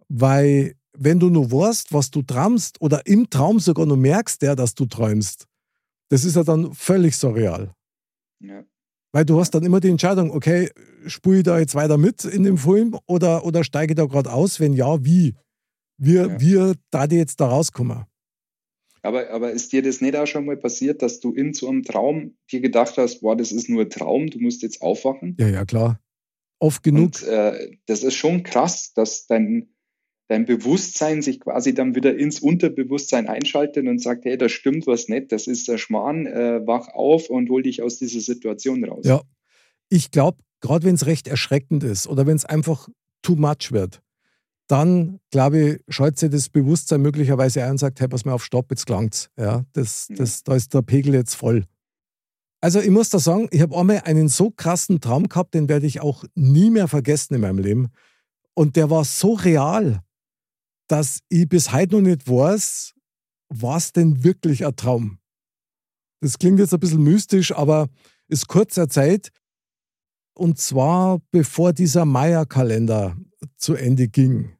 Weil, 0.09 0.75
wenn 0.93 1.19
du 1.19 1.29
nur 1.29 1.51
weißt, 1.51 1.93
was 1.93 2.11
du 2.11 2.21
träumst 2.21 2.81
oder 2.81 3.05
im 3.05 3.29
Traum 3.29 3.59
sogar 3.59 3.85
nur 3.85 3.97
merkst, 3.97 4.41
ja, 4.41 4.55
dass 4.55 4.75
du 4.75 4.85
träumst, 4.85 5.47
das 6.09 6.23
ist 6.23 6.35
ja 6.35 6.43
dann 6.43 6.73
völlig 6.73 7.15
surreal. 7.15 7.73
Ja. 8.39 8.63
Weil 9.13 9.25
du 9.25 9.39
hast 9.39 9.51
dann 9.51 9.63
immer 9.63 9.79
die 9.79 9.89
Entscheidung, 9.89 10.31
okay, 10.31 10.69
spule 11.05 11.37
ich 11.37 11.43
da 11.43 11.59
jetzt 11.59 11.75
weiter 11.75 11.97
mit 11.97 12.25
in 12.25 12.43
dem 12.43 12.57
Film 12.57 12.97
oder, 13.05 13.45
oder 13.45 13.63
steige 13.63 13.93
ich 13.93 13.97
da 13.97 14.05
gerade 14.05 14.31
aus? 14.31 14.59
Wenn 14.59 14.73
ja, 14.73 15.03
wie? 15.03 15.35
Wie, 15.97 16.15
Ja. 16.15 16.39
wie 16.39 16.73
da 16.91 17.07
die 17.07 17.15
jetzt 17.15 17.39
da 17.39 17.47
rauskommen? 17.47 18.05
Aber, 19.01 19.29
aber 19.29 19.51
ist 19.51 19.71
dir 19.71 19.81
das 19.81 20.01
nicht 20.01 20.15
auch 20.17 20.25
schon 20.27 20.45
mal 20.45 20.57
passiert, 20.57 21.01
dass 21.01 21.19
du 21.19 21.31
in 21.33 21.53
so 21.53 21.69
einem 21.69 21.83
Traum 21.83 22.35
dir 22.51 22.59
gedacht 22.59 22.97
hast, 22.97 23.21
boah, 23.21 23.37
das 23.37 23.51
ist 23.51 23.69
nur 23.69 23.83
ein 23.83 23.89
Traum, 23.89 24.29
du 24.29 24.39
musst 24.39 24.61
jetzt 24.63 24.81
aufwachen? 24.81 25.37
Ja, 25.39 25.47
ja, 25.47 25.65
klar. 25.65 26.01
Oft 26.59 26.83
genug. 26.83 27.03
Und 27.05 27.23
äh, 27.23 27.77
das 27.85 28.03
ist 28.03 28.15
schon 28.15 28.43
krass, 28.43 28.91
dass 28.93 29.27
dein, 29.27 29.69
dein 30.27 30.45
Bewusstsein 30.45 31.21
sich 31.21 31.39
quasi 31.39 31.73
dann 31.73 31.95
wieder 31.95 32.17
ins 32.17 32.39
Unterbewusstsein 32.39 33.27
einschaltet 33.27 33.87
und 33.87 34.01
sagt, 34.01 34.25
hey, 34.25 34.37
da 34.37 34.49
stimmt 34.49 34.85
was 34.87 35.07
nicht, 35.07 35.31
das 35.31 35.47
ist 35.47 35.67
der 35.67 35.77
Schmarrn, 35.77 36.25
äh, 36.25 36.65
wach 36.65 36.89
auf 36.89 37.29
und 37.29 37.49
hol 37.49 37.63
dich 37.63 37.81
aus 37.81 37.97
dieser 37.97 38.19
Situation 38.19 38.83
raus. 38.83 39.05
Ja. 39.05 39.21
Ich 39.89 40.11
glaube, 40.11 40.39
gerade 40.59 40.85
wenn 40.85 40.95
es 40.95 41.05
recht 41.05 41.27
erschreckend 41.27 41.83
ist 41.83 42.07
oder 42.07 42.27
wenn 42.27 42.35
es 42.35 42.45
einfach 42.45 42.89
too 43.21 43.35
much 43.35 43.71
wird, 43.71 44.01
dann, 44.67 45.19
glaube 45.31 45.59
ich, 45.59 45.79
schaltet 45.87 46.19
sich 46.19 46.29
das 46.29 46.49
Bewusstsein 46.49 47.01
möglicherweise 47.01 47.63
ein 47.63 47.71
und 47.71 47.77
sagt, 47.77 48.01
hey, 48.01 48.09
pass 48.09 48.25
mal 48.25 48.33
auf, 48.33 48.43
stopp, 48.43 48.69
jetzt 48.69 48.89
langt's. 48.89 49.29
Ja, 49.37 49.63
das, 49.71 50.07
Ja. 50.09 50.17
das, 50.17 50.43
da 50.43 50.55
ist 50.55 50.73
der 50.73 50.81
Pegel 50.81 51.13
jetzt 51.13 51.35
voll. 51.35 51.63
Also 52.59 52.81
ich 52.81 52.89
muss 52.89 53.09
da 53.09 53.19
sagen, 53.19 53.47
ich 53.51 53.61
habe 53.61 53.77
einmal 53.77 54.01
einen 54.03 54.27
so 54.27 54.49
krassen 54.51 54.99
Traum 54.99 55.29
gehabt, 55.29 55.53
den 55.53 55.69
werde 55.69 55.85
ich 55.85 56.01
auch 56.01 56.25
nie 56.35 56.69
mehr 56.69 56.89
vergessen 56.89 57.35
in 57.35 57.41
meinem 57.41 57.59
Leben. 57.59 57.89
Und 58.55 58.75
der 58.75 58.89
war 58.89 59.05
so 59.05 59.33
real, 59.33 60.01
dass 60.87 61.19
ich 61.29 61.47
bis 61.47 61.71
heute 61.71 61.95
noch 61.95 62.01
nicht 62.01 62.29
weiß, 62.29 62.93
was 63.49 63.93
denn 63.93 64.23
wirklich 64.23 64.65
ein 64.65 64.75
Traum. 64.75 65.19
Das 66.21 66.37
klingt 66.37 66.59
jetzt 66.59 66.73
ein 66.73 66.79
bisschen 66.79 67.03
mystisch, 67.03 67.53
aber 67.53 67.87
ist 68.27 68.47
kurzer 68.47 68.89
Zeit. 68.89 69.29
Und 70.33 70.59
zwar 70.59 71.19
bevor 71.31 71.73
dieser 71.73 72.05
Maya-Kalender 72.05 73.17
zu 73.55 73.75
Ende 73.75 74.07
ging. 74.07 74.57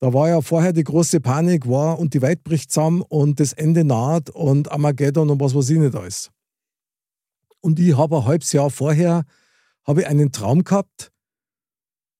Da 0.00 0.12
war 0.12 0.28
ja 0.28 0.40
vorher 0.40 0.72
die 0.72 0.84
große 0.84 1.20
Panik, 1.20 1.68
war 1.68 1.98
und 1.98 2.14
die 2.14 2.22
Welt 2.22 2.44
bricht 2.44 2.70
zusammen 2.70 3.02
und 3.02 3.40
das 3.40 3.52
Ende 3.52 3.84
naht 3.84 4.30
und 4.30 4.70
Armageddon 4.70 5.30
und 5.30 5.40
was 5.40 5.54
weiß 5.54 5.70
ich 5.70 5.78
nicht 5.78 5.96
alles. 5.96 6.30
Und 7.60 7.80
ich 7.80 7.96
habe 7.96 8.18
ein 8.18 8.24
halbes 8.24 8.52
Jahr 8.52 8.70
vorher 8.70 9.24
habe 9.84 10.02
ich 10.02 10.06
einen 10.06 10.30
Traum 10.30 10.62
gehabt. 10.62 11.10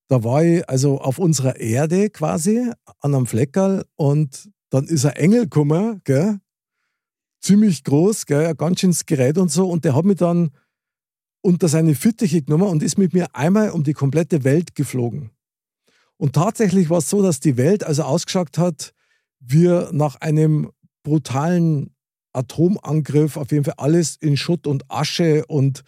Da 0.09 0.23
war 0.23 0.43
ich 0.43 0.67
also 0.67 0.99
auf 0.99 1.19
unserer 1.19 1.59
Erde 1.59 2.09
quasi 2.09 2.71
an 2.99 3.13
einem 3.13 3.27
Fleckerl 3.27 3.85
und 3.95 4.49
dann 4.71 4.85
ist 4.85 5.05
ein 5.05 5.15
Engel 5.15 5.43
gekommen, 5.43 6.01
gell? 6.03 6.39
ziemlich 7.41 7.83
groß, 7.83 8.25
gell? 8.25 8.47
ein 8.47 8.57
ganz 8.57 8.79
schönes 8.79 9.05
Gerät 9.05 9.37
und 9.37 9.51
so. 9.51 9.69
Und 9.69 9.85
der 9.85 9.95
hat 9.95 10.05
mich 10.05 10.17
dann 10.17 10.49
unter 11.41 11.67
seine 11.67 11.93
Fittiche 11.93 12.41
genommen 12.41 12.67
und 12.67 12.81
ist 12.83 12.97
mit 12.97 13.13
mir 13.13 13.27
einmal 13.33 13.69
um 13.69 13.83
die 13.83 13.93
komplette 13.93 14.43
Welt 14.43 14.75
geflogen. 14.75 15.29
Und 16.17 16.33
tatsächlich 16.33 16.89
war 16.89 16.97
es 16.97 17.09
so, 17.09 17.21
dass 17.21 17.39
die 17.39 17.55
Welt 17.55 17.83
also 17.83 18.03
ausgeschaut 18.03 18.57
hat, 18.57 18.93
wir 19.39 19.89
nach 19.93 20.15
einem 20.17 20.71
brutalen 21.03 21.95
Atomangriff 22.33 23.37
auf 23.37 23.51
jeden 23.51 23.63
Fall 23.63 23.75
alles 23.77 24.17
in 24.17 24.37
Schutt 24.37 24.65
und 24.65 24.89
Asche 24.89 25.45
und 25.45 25.83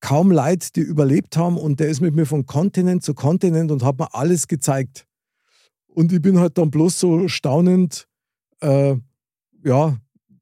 kaum 0.00 0.30
Leid, 0.30 0.76
die 0.76 0.80
überlebt 0.80 1.36
haben. 1.36 1.56
Und 1.56 1.80
der 1.80 1.88
ist 1.88 2.00
mit 2.00 2.14
mir 2.14 2.26
von 2.26 2.46
Kontinent 2.46 3.02
zu 3.02 3.14
Kontinent 3.14 3.70
und 3.70 3.82
hat 3.82 3.98
mir 3.98 4.14
alles 4.14 4.48
gezeigt. 4.48 5.06
Und 5.86 6.12
ich 6.12 6.22
bin 6.22 6.38
halt 6.38 6.58
dann 6.58 6.70
bloß 6.70 6.98
so 7.00 7.28
staunend, 7.28 8.06
äh, 8.60 8.96
ja, 9.64 9.96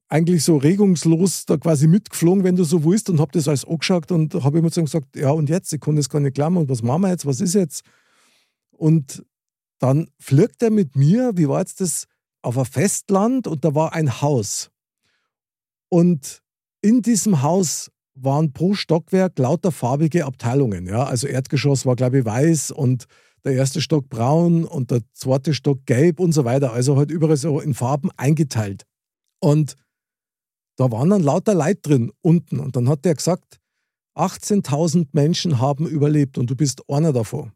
eigentlich 0.09 0.45
so 0.45 0.57
regungslos 0.57 1.47
da 1.47 1.57
quasi 1.57 1.89
mitgeflogen, 1.89 2.45
wenn 2.45 2.57
du 2.57 2.65
so 2.65 2.85
willst, 2.85 3.11
und 3.11 3.21
habe 3.21 3.33
das 3.33 3.49
alles 3.49 3.65
angeschaut 3.65 4.13
und 4.13 4.35
habe 4.35 4.59
immer 4.59 4.71
so 4.71 4.83
gesagt, 4.83 5.17
ja, 5.17 5.31
und 5.31 5.49
jetzt? 5.49 5.73
Ich 5.73 5.81
konnte 5.81 6.01
es 6.01 6.09
gar 6.09 6.21
nicht 6.21 6.35
glauben, 6.35 6.57
und 6.57 6.69
was 6.69 6.83
machen 6.83 7.03
wir 7.03 7.11
jetzt? 7.11 7.27
Was 7.27 7.41
ist 7.41 7.55
jetzt? 7.55 7.83
Und 8.71 9.25
dann 9.79 10.09
fliegt 10.19 10.63
er 10.63 10.71
mit 10.71 10.97
mir, 10.97 11.33
wie 11.37 11.49
war 11.49 11.61
jetzt 11.61 11.81
das, 11.81 12.07
auf 12.43 12.57
ein 12.57 12.65
Festland 12.65 13.49
und 13.49 13.65
da 13.65 13.75
war 13.75 13.93
ein 13.93 14.21
Haus. 14.21 14.71
Und 15.89 16.43
in 16.81 17.03
diesem 17.03 17.43
Haus 17.43 17.91
waren 18.17 18.53
pro 18.53 18.75
Stockwerk 18.75 19.39
lauter 19.39 19.73
farbige 19.73 20.25
Abteilungen. 20.25 20.87
Ja? 20.87 21.05
Also 21.05 21.27
Erdgeschoss 21.27 21.87
war, 21.87 21.97
glaube 21.97 22.21
ich, 22.21 22.25
weiß 22.25 22.71
und 22.71 23.07
der 23.45 23.55
erste 23.55 23.81
Stock 23.81 24.09
braun 24.09 24.65
und 24.65 24.91
der 24.91 25.03
zweite 25.13 25.55
Stock 25.55 25.87
gelb 25.87 26.19
und 26.19 26.33
so 26.33 26.45
weiter. 26.45 26.73
Also 26.73 26.97
halt 26.97 27.11
überall 27.11 27.37
so 27.37 27.61
in 27.61 27.75
Farben 27.75 28.11
eingeteilt. 28.17 28.85
Und 29.41 29.77
da 30.77 30.91
waren 30.91 31.11
dann 31.11 31.23
lauter 31.23 31.55
Leute 31.55 31.81
drin 31.83 32.13
unten. 32.23 32.59
Und 32.59 32.75
dann 32.77 32.89
hat 32.89 33.05
der 33.05 33.15
gesagt, 33.15 33.61
18.000 34.17 35.09
Menschen 35.13 35.61
haben 35.61 35.87
überlebt 35.87 36.39
und 36.39 36.51
du 36.51 36.57
bist 36.57 36.83
einer 36.89 37.13
davon. 37.13 37.53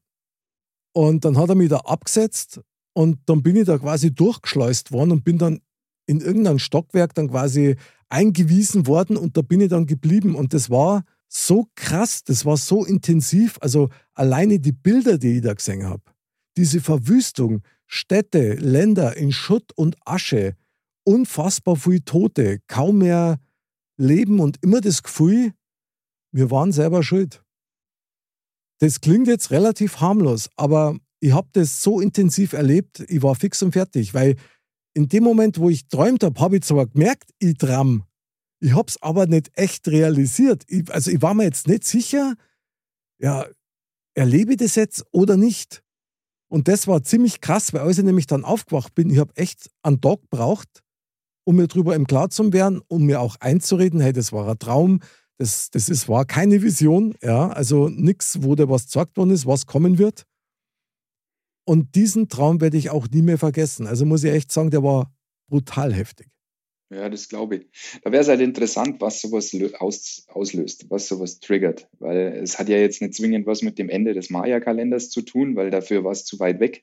Und 0.92 1.24
dann 1.24 1.36
hat 1.38 1.48
er 1.48 1.54
mich 1.54 1.70
da 1.70 1.78
abgesetzt 1.78 2.60
und 2.92 3.18
dann 3.26 3.42
bin 3.42 3.56
ich 3.56 3.64
da 3.64 3.78
quasi 3.78 4.12
durchgeschleust 4.12 4.92
worden 4.92 5.12
und 5.12 5.24
bin 5.24 5.38
dann 5.38 5.60
in 6.06 6.20
irgendein 6.20 6.58
Stockwerk 6.58 7.14
dann 7.14 7.30
quasi 7.30 7.76
eingewiesen 8.10 8.86
worden 8.86 9.16
und 9.16 9.36
da 9.36 9.42
bin 9.42 9.60
ich 9.60 9.70
dann 9.70 9.86
geblieben. 9.86 10.34
Und 10.34 10.52
das 10.52 10.68
war 10.68 11.04
so 11.28 11.68
krass, 11.76 12.24
das 12.24 12.44
war 12.44 12.56
so 12.56 12.84
intensiv. 12.84 13.56
Also 13.60 13.88
alleine 14.14 14.58
die 14.58 14.72
Bilder, 14.72 15.16
die 15.16 15.36
ich 15.36 15.42
da 15.42 15.54
gesehen 15.54 15.86
habe, 15.86 16.02
diese 16.56 16.80
Verwüstung, 16.80 17.62
Städte, 17.86 18.54
Länder 18.54 19.16
in 19.16 19.32
Schutt 19.32 19.72
und 19.74 19.96
Asche, 20.04 20.56
unfassbar 21.04 21.76
viele 21.76 22.04
Tote, 22.04 22.60
kaum 22.66 22.98
mehr 22.98 23.40
Leben 23.96 24.40
und 24.40 24.58
immer 24.62 24.80
das 24.80 25.02
Gefühl, 25.02 25.52
wir 26.32 26.50
waren 26.50 26.72
selber 26.72 27.02
schuld. 27.02 27.42
Das 28.78 29.00
klingt 29.00 29.28
jetzt 29.28 29.50
relativ 29.50 30.00
harmlos, 30.00 30.48
aber 30.56 30.96
ich 31.20 31.32
habe 31.32 31.48
das 31.52 31.82
so 31.82 32.00
intensiv 32.00 32.54
erlebt, 32.54 33.00
ich 33.08 33.22
war 33.22 33.34
fix 33.34 33.62
und 33.62 33.72
fertig, 33.72 34.14
weil 34.14 34.36
in 34.94 35.08
dem 35.08 35.24
Moment, 35.24 35.58
wo 35.58 35.70
ich 35.70 35.88
träumt 35.88 36.24
habe, 36.24 36.40
habe 36.40 36.56
ich 36.56 36.62
zwar 36.62 36.86
gemerkt, 36.86 37.30
ich 37.38 37.54
tram, 37.54 38.04
ich 38.60 38.74
habe 38.74 38.88
es 38.88 39.00
aber 39.02 39.26
nicht 39.26 39.50
echt 39.54 39.88
realisiert. 39.88 40.64
Ich, 40.68 40.92
also 40.92 41.10
ich 41.10 41.22
war 41.22 41.34
mir 41.34 41.44
jetzt 41.44 41.66
nicht 41.66 41.84
sicher, 41.84 42.34
ja, 43.18 43.46
erlebe 44.14 44.52
ich 44.52 44.58
das 44.58 44.74
jetzt 44.74 45.04
oder 45.12 45.36
nicht. 45.36 45.82
Und 46.48 46.68
das 46.68 46.86
war 46.86 47.02
ziemlich 47.02 47.40
krass, 47.40 47.72
weil 47.72 47.82
als 47.82 47.98
ich 47.98 48.04
nämlich 48.04 48.26
dann 48.26 48.44
aufgewacht 48.44 48.94
bin, 48.94 49.08
ich 49.08 49.18
habe 49.18 49.34
echt 49.36 49.70
einen 49.82 50.00
Tag 50.00 50.22
gebraucht, 50.22 50.82
um 51.44 51.56
mir 51.56 51.68
darüber 51.68 51.94
im 51.94 52.06
Klaren 52.06 52.30
zu 52.30 52.52
werden, 52.52 52.82
um 52.88 53.04
mir 53.04 53.20
auch 53.20 53.36
einzureden, 53.40 54.00
hey, 54.00 54.12
das 54.12 54.32
war 54.32 54.48
ein 54.48 54.58
Traum, 54.58 55.00
das, 55.38 55.70
das 55.70 55.88
ist, 55.88 56.08
war 56.08 56.26
keine 56.26 56.60
Vision, 56.60 57.14
ja, 57.22 57.48
also 57.48 57.88
nichts, 57.88 58.42
wo 58.42 58.56
dir 58.56 58.68
was 58.68 58.86
gesagt 58.86 59.16
worden 59.16 59.30
ist, 59.30 59.46
was 59.46 59.66
kommen 59.66 59.98
wird. 59.98 60.26
Und 61.70 61.94
diesen 61.94 62.28
Traum 62.28 62.60
werde 62.60 62.76
ich 62.76 62.90
auch 62.90 63.06
nie 63.06 63.22
mehr 63.22 63.38
vergessen. 63.38 63.86
Also 63.86 64.04
muss 64.04 64.24
ich 64.24 64.32
echt 64.32 64.50
sagen, 64.50 64.72
der 64.72 64.82
war 64.82 65.14
brutal 65.46 65.94
heftig. 65.94 66.26
Ja, 66.92 67.08
das 67.08 67.28
glaube 67.28 67.58
ich. 67.58 67.66
Da 68.02 68.10
wäre 68.10 68.22
es 68.22 68.28
halt 68.28 68.40
interessant, 68.40 69.00
was 69.00 69.20
sowas 69.20 69.56
aus, 69.78 70.26
auslöst, 70.26 70.90
was 70.90 71.06
sowas 71.06 71.38
triggert. 71.38 71.88
Weil 72.00 72.40
es 72.42 72.58
hat 72.58 72.68
ja 72.68 72.76
jetzt 72.76 73.00
nicht 73.00 73.14
zwingend 73.14 73.46
was 73.46 73.62
mit 73.62 73.78
dem 73.78 73.88
Ende 73.88 74.14
des 74.14 74.30
Maya-Kalenders 74.30 75.10
zu 75.10 75.22
tun, 75.22 75.54
weil 75.54 75.70
dafür 75.70 76.02
war 76.02 76.10
es 76.10 76.24
zu 76.24 76.40
weit 76.40 76.58
weg. 76.58 76.82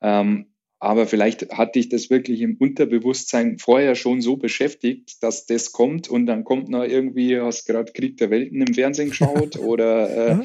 Ähm, 0.00 0.54
aber 0.78 1.06
vielleicht 1.08 1.50
hat 1.50 1.74
dich 1.74 1.88
das 1.88 2.08
wirklich 2.08 2.40
im 2.40 2.56
Unterbewusstsein 2.56 3.58
vorher 3.58 3.96
schon 3.96 4.20
so 4.20 4.36
beschäftigt, 4.36 5.22
dass 5.24 5.46
das 5.46 5.72
kommt 5.72 6.08
und 6.08 6.26
dann 6.26 6.44
kommt 6.44 6.68
noch 6.68 6.84
irgendwie, 6.84 7.40
hast 7.40 7.64
gerade 7.64 7.90
Krieg 7.90 8.18
der 8.18 8.30
Welten 8.30 8.60
im 8.60 8.74
Fernsehen 8.74 9.08
geschaut 9.08 9.56
oder 9.58 10.40
äh, 10.40 10.44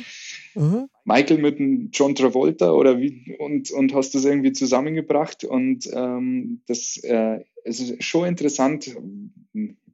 Aha. 0.56 0.88
Michael 1.06 1.40
mit 1.40 1.60
dem 1.60 1.90
John 1.92 2.16
Travolta 2.16 2.72
oder 2.72 3.00
wie 3.00 3.36
und, 3.40 3.72
und 3.72 3.94
hast 3.94 4.16
das 4.16 4.26
irgendwie 4.26 4.52
zusammengebracht 4.52 5.44
und 5.44 5.90
ähm, 5.94 6.62
das 6.68 6.98
äh, 7.04 7.40
es 7.64 7.80
ist 7.80 8.04
schon 8.04 8.28
interessant, 8.28 8.96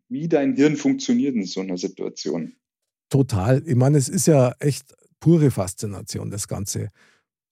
wie 0.09 0.27
dein 0.27 0.55
Hirn 0.55 0.75
funktioniert 0.75 1.35
in 1.35 1.45
so 1.45 1.61
einer 1.61 1.77
Situation. 1.77 2.53
Total. 3.09 3.63
Ich 3.65 3.75
meine, 3.75 3.97
es 3.97 4.09
ist 4.09 4.27
ja 4.27 4.53
echt 4.59 4.95
pure 5.19 5.51
Faszination, 5.51 6.31
das 6.31 6.47
Ganze. 6.47 6.89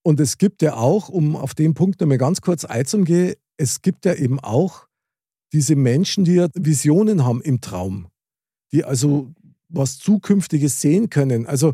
Und 0.04 0.20
es 0.20 0.38
gibt 0.38 0.62
ja 0.62 0.76
auch, 0.76 1.10
um 1.10 1.36
auf 1.36 1.56
den 1.56 1.74
Punkt 1.74 2.02
nochmal 2.02 2.18
ganz 2.18 2.42
kurz 2.42 2.66
einzugehen, 2.66 3.36
es 3.58 3.82
gibt 3.82 4.06
ja 4.06 4.14
eben 4.14 4.40
auch 4.40 4.88
diese 5.54 5.76
Menschen, 5.76 6.26
die 6.26 6.36
ja 6.36 6.48
Visionen 6.56 7.24
haben 7.24 7.42
im 7.42 7.62
Traum, 7.62 8.08
die 8.72 8.84
also 8.84 9.32
was 9.70 10.00
Zukünftiges 10.00 10.82
sehen 10.82 11.10
können. 11.10 11.46
Also 11.46 11.74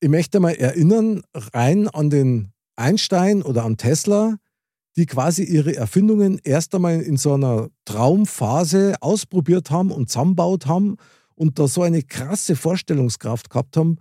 ich 0.00 0.08
möchte 0.08 0.40
mal 0.40 0.54
erinnern, 0.54 1.22
rein 1.34 1.88
an 1.88 2.10
den 2.10 2.52
Einstein 2.76 3.42
oder 3.42 3.64
an 3.64 3.76
Tesla, 3.76 4.36
die 4.96 5.06
quasi 5.06 5.44
ihre 5.44 5.76
Erfindungen 5.76 6.40
erst 6.42 6.74
einmal 6.74 7.00
in 7.00 7.16
so 7.16 7.34
einer 7.34 7.68
Traumphase 7.84 8.96
ausprobiert 9.00 9.70
haben 9.70 9.90
und 9.90 10.08
zusammenbaut 10.08 10.66
haben 10.66 10.96
und 11.34 11.58
da 11.58 11.68
so 11.68 11.82
eine 11.82 12.02
krasse 12.02 12.56
Vorstellungskraft 12.56 13.50
gehabt 13.50 13.76
haben, 13.76 13.98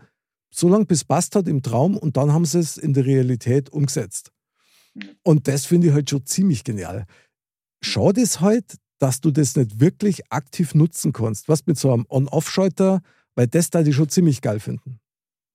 so 0.51 0.68
lange 0.68 0.86
bis 0.86 1.03
passt 1.03 1.36
hat 1.36 1.48
im 1.48 1.62
Traum 1.62 1.98
und 1.98 2.18
dann 2.18 2.34
haben 2.34 2.46
sie 2.46 2.60
es 2.60 2.77
in 2.77 2.94
der 2.94 3.06
Realität 3.06 3.70
umgesetzt. 3.70 4.32
Und 5.24 5.48
das 5.48 5.65
finde 5.65 5.88
ich 5.88 5.94
halt 5.94 6.10
schon 6.10 6.25
ziemlich 6.25 6.63
genial. 6.63 7.06
Schade 7.82 8.22
ist 8.22 8.41
halt, 8.41 8.77
dass 8.98 9.22
du 9.22 9.32
das 9.32 9.56
nicht 9.56 9.79
wirklich 9.79 10.32
aktiv 10.32 10.74
nutzen 10.75 11.13
kannst. 11.13 11.48
Was 11.48 11.65
mit 11.65 11.77
so 11.77 11.94
einem 11.94 12.06
On-Off-Schalter 12.10 13.01
Weil 13.36 13.48
das 13.48 13.70
da 13.70 13.84
die 13.84 13.94
schon 13.94 14.10
ziemlich 14.10 14.41
geil 14.41 14.60
finden. 14.60 15.00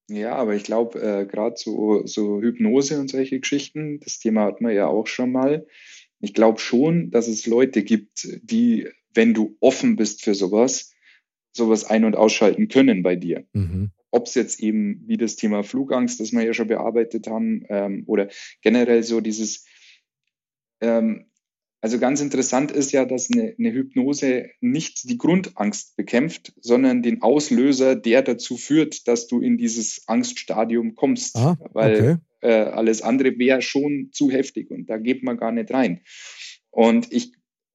Ja, 0.09 0.37
aber 0.37 0.55
ich 0.55 0.65
glaube, 0.65 1.01
äh, 1.01 1.27
gerade 1.27 1.57
so, 1.57 2.07
so 2.07 2.41
Hypnose 2.41 3.01
und 3.01 3.09
solche 3.09 3.41
Geschichten, 3.41 4.01
das 4.01 4.19
Thema 4.19 4.45
hatten 4.45 4.67
wir 4.67 4.73
ja 4.73 4.87
auch 4.87 5.07
schon 5.07 5.33
mal. 5.33 5.67
Ich 6.21 6.35
glaube 6.35 6.61
schon, 6.61 7.11
dass 7.11 7.27
es 7.27 7.47
Leute 7.47 7.83
gibt, 7.83 8.29
die, 8.43 8.89
wenn 9.15 9.35
du 9.35 9.57
offen 9.61 9.97
bist 9.97 10.23
für 10.23 10.35
sowas, 10.35 10.93
sowas 11.53 11.85
ein- 11.85 12.05
und 12.05 12.17
ausschalten 12.17 12.69
können 12.69 13.03
bei 13.03 13.17
dir. 13.17 13.47
Mhm. 13.53 13.93
Ob 14.11 14.27
es 14.27 14.35
jetzt 14.35 14.61
eben 14.61 15.03
wie 15.07 15.17
das 15.17 15.37
Thema 15.37 15.63
Flugangst, 15.63 16.21
das 16.21 16.33
wir 16.33 16.43
ja 16.43 16.53
schon 16.53 16.69
bearbeitet 16.69 17.27
haben, 17.27 17.65
ähm, 17.69 18.05
oder 18.07 18.29
generell 18.61 19.03
so 19.03 19.21
dieses, 19.21 19.67
ähm, 20.81 21.27
also 21.85 21.99
ganz 21.99 22.23
interessant 22.23 22.73
ist 22.73 22.93
ja, 22.93 23.05
dass 23.05 23.31
eine, 23.31 23.55
eine, 23.59 23.71
Hypnose 23.71 24.49
nicht 24.63 25.07
die 25.11 25.19
Grundangst 25.19 25.99
bekämpft, 25.99 26.55
sondern 26.63 27.03
den 27.03 27.21
Auslöser, 27.21 27.95
der 27.95 28.23
dazu 28.23 28.57
führt, 28.57 29.07
dass 29.07 29.27
du 29.27 29.43
in 29.43 29.59
dieses 29.59 30.05
Angststadium 30.07 30.95
kommst. 30.95 31.37
Ah, 31.37 31.59
Weil 31.75 31.95
okay. 31.95 32.17
äh, 32.41 32.71
alles 32.71 33.03
andere 33.03 33.39
wäre 33.39 33.61
schon 33.61 34.09
zu 34.13 34.31
heftig 34.31 34.71
und 34.71 34.89
da 34.89 34.97
geht 34.97 35.23
man 35.23 35.37
gar 35.37 35.53
nicht 35.53 35.75
rein. 35.75 36.01
Und 36.71 37.13
ich, 37.13 37.33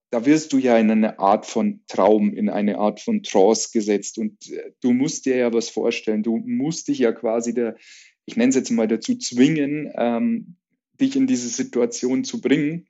da 0.10 0.26
wirst 0.26 0.54
du 0.54 0.58
ja 0.58 0.76
in 0.80 0.90
eine 0.90 1.20
Art 1.20 1.46
von 1.46 1.82
Traum, 1.88 2.34
in 2.34 2.50
eine 2.50 2.80
Art 2.80 3.02
von 3.02 3.22
Trance 3.22 3.70
gesetzt 3.72 4.18
und 4.18 4.50
äh, 4.50 4.72
du 4.82 4.92
musst 4.92 5.28
dir 5.28 5.36
ja 5.36 5.54
was 5.54 5.70
vorstellen. 5.70 6.24
Du 6.24 6.36
musst 6.36 6.88
dich 6.88 6.98
ja 6.98 7.12
quasi 7.12 7.54
der, 7.54 7.76
ich 8.26 8.38
nenne 8.38 8.50
es 8.50 8.56
jetzt 8.56 8.72
mal 8.72 8.88
dazu 8.88 9.16
zwingen, 9.20 9.94
ähm, 9.96 10.56
dich 11.00 11.16
in 11.16 11.28
diese 11.28 11.50
Situation 11.50 12.24
zu 12.24 12.42
bringen 12.42 12.89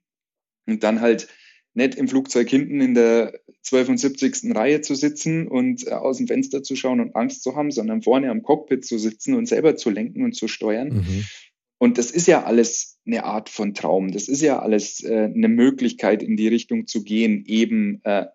und 0.65 0.83
dann 0.83 1.01
halt 1.01 1.27
nicht 1.73 1.95
im 1.95 2.07
Flugzeug 2.07 2.49
hinten 2.49 2.81
in 2.81 2.93
der 2.93 3.39
72. 3.63 4.55
Reihe 4.55 4.81
zu 4.81 4.95
sitzen 4.95 5.47
und 5.47 5.87
äh, 5.87 5.91
aus 5.91 6.17
dem 6.17 6.27
Fenster 6.27 6.63
zu 6.63 6.75
schauen 6.75 6.99
und 6.99 7.15
Angst 7.15 7.43
zu 7.43 7.55
haben, 7.55 7.71
sondern 7.71 8.01
vorne 8.01 8.29
am 8.29 8.43
Cockpit 8.43 8.85
zu 8.85 8.97
sitzen 8.97 9.33
und 9.35 9.47
selber 9.47 9.75
zu 9.75 9.89
lenken 9.89 10.23
und 10.23 10.33
zu 10.33 10.47
steuern. 10.47 10.89
Mhm. 10.89 11.25
Und 11.77 11.97
das 11.97 12.11
ist 12.11 12.27
ja 12.27 12.43
alles 12.43 12.99
eine 13.05 13.23
Art 13.23 13.49
von 13.49 13.73
Traum. 13.73 14.11
Das 14.11 14.27
ist 14.27 14.41
ja 14.41 14.59
alles 14.59 15.01
äh, 15.03 15.31
eine 15.33 15.47
Möglichkeit, 15.47 16.21
in 16.21 16.35
die 16.35 16.47
Richtung 16.47 16.87
zu 16.87 17.03
gehen, 17.03 17.45
eben 17.45 18.01
äh, 18.03 18.25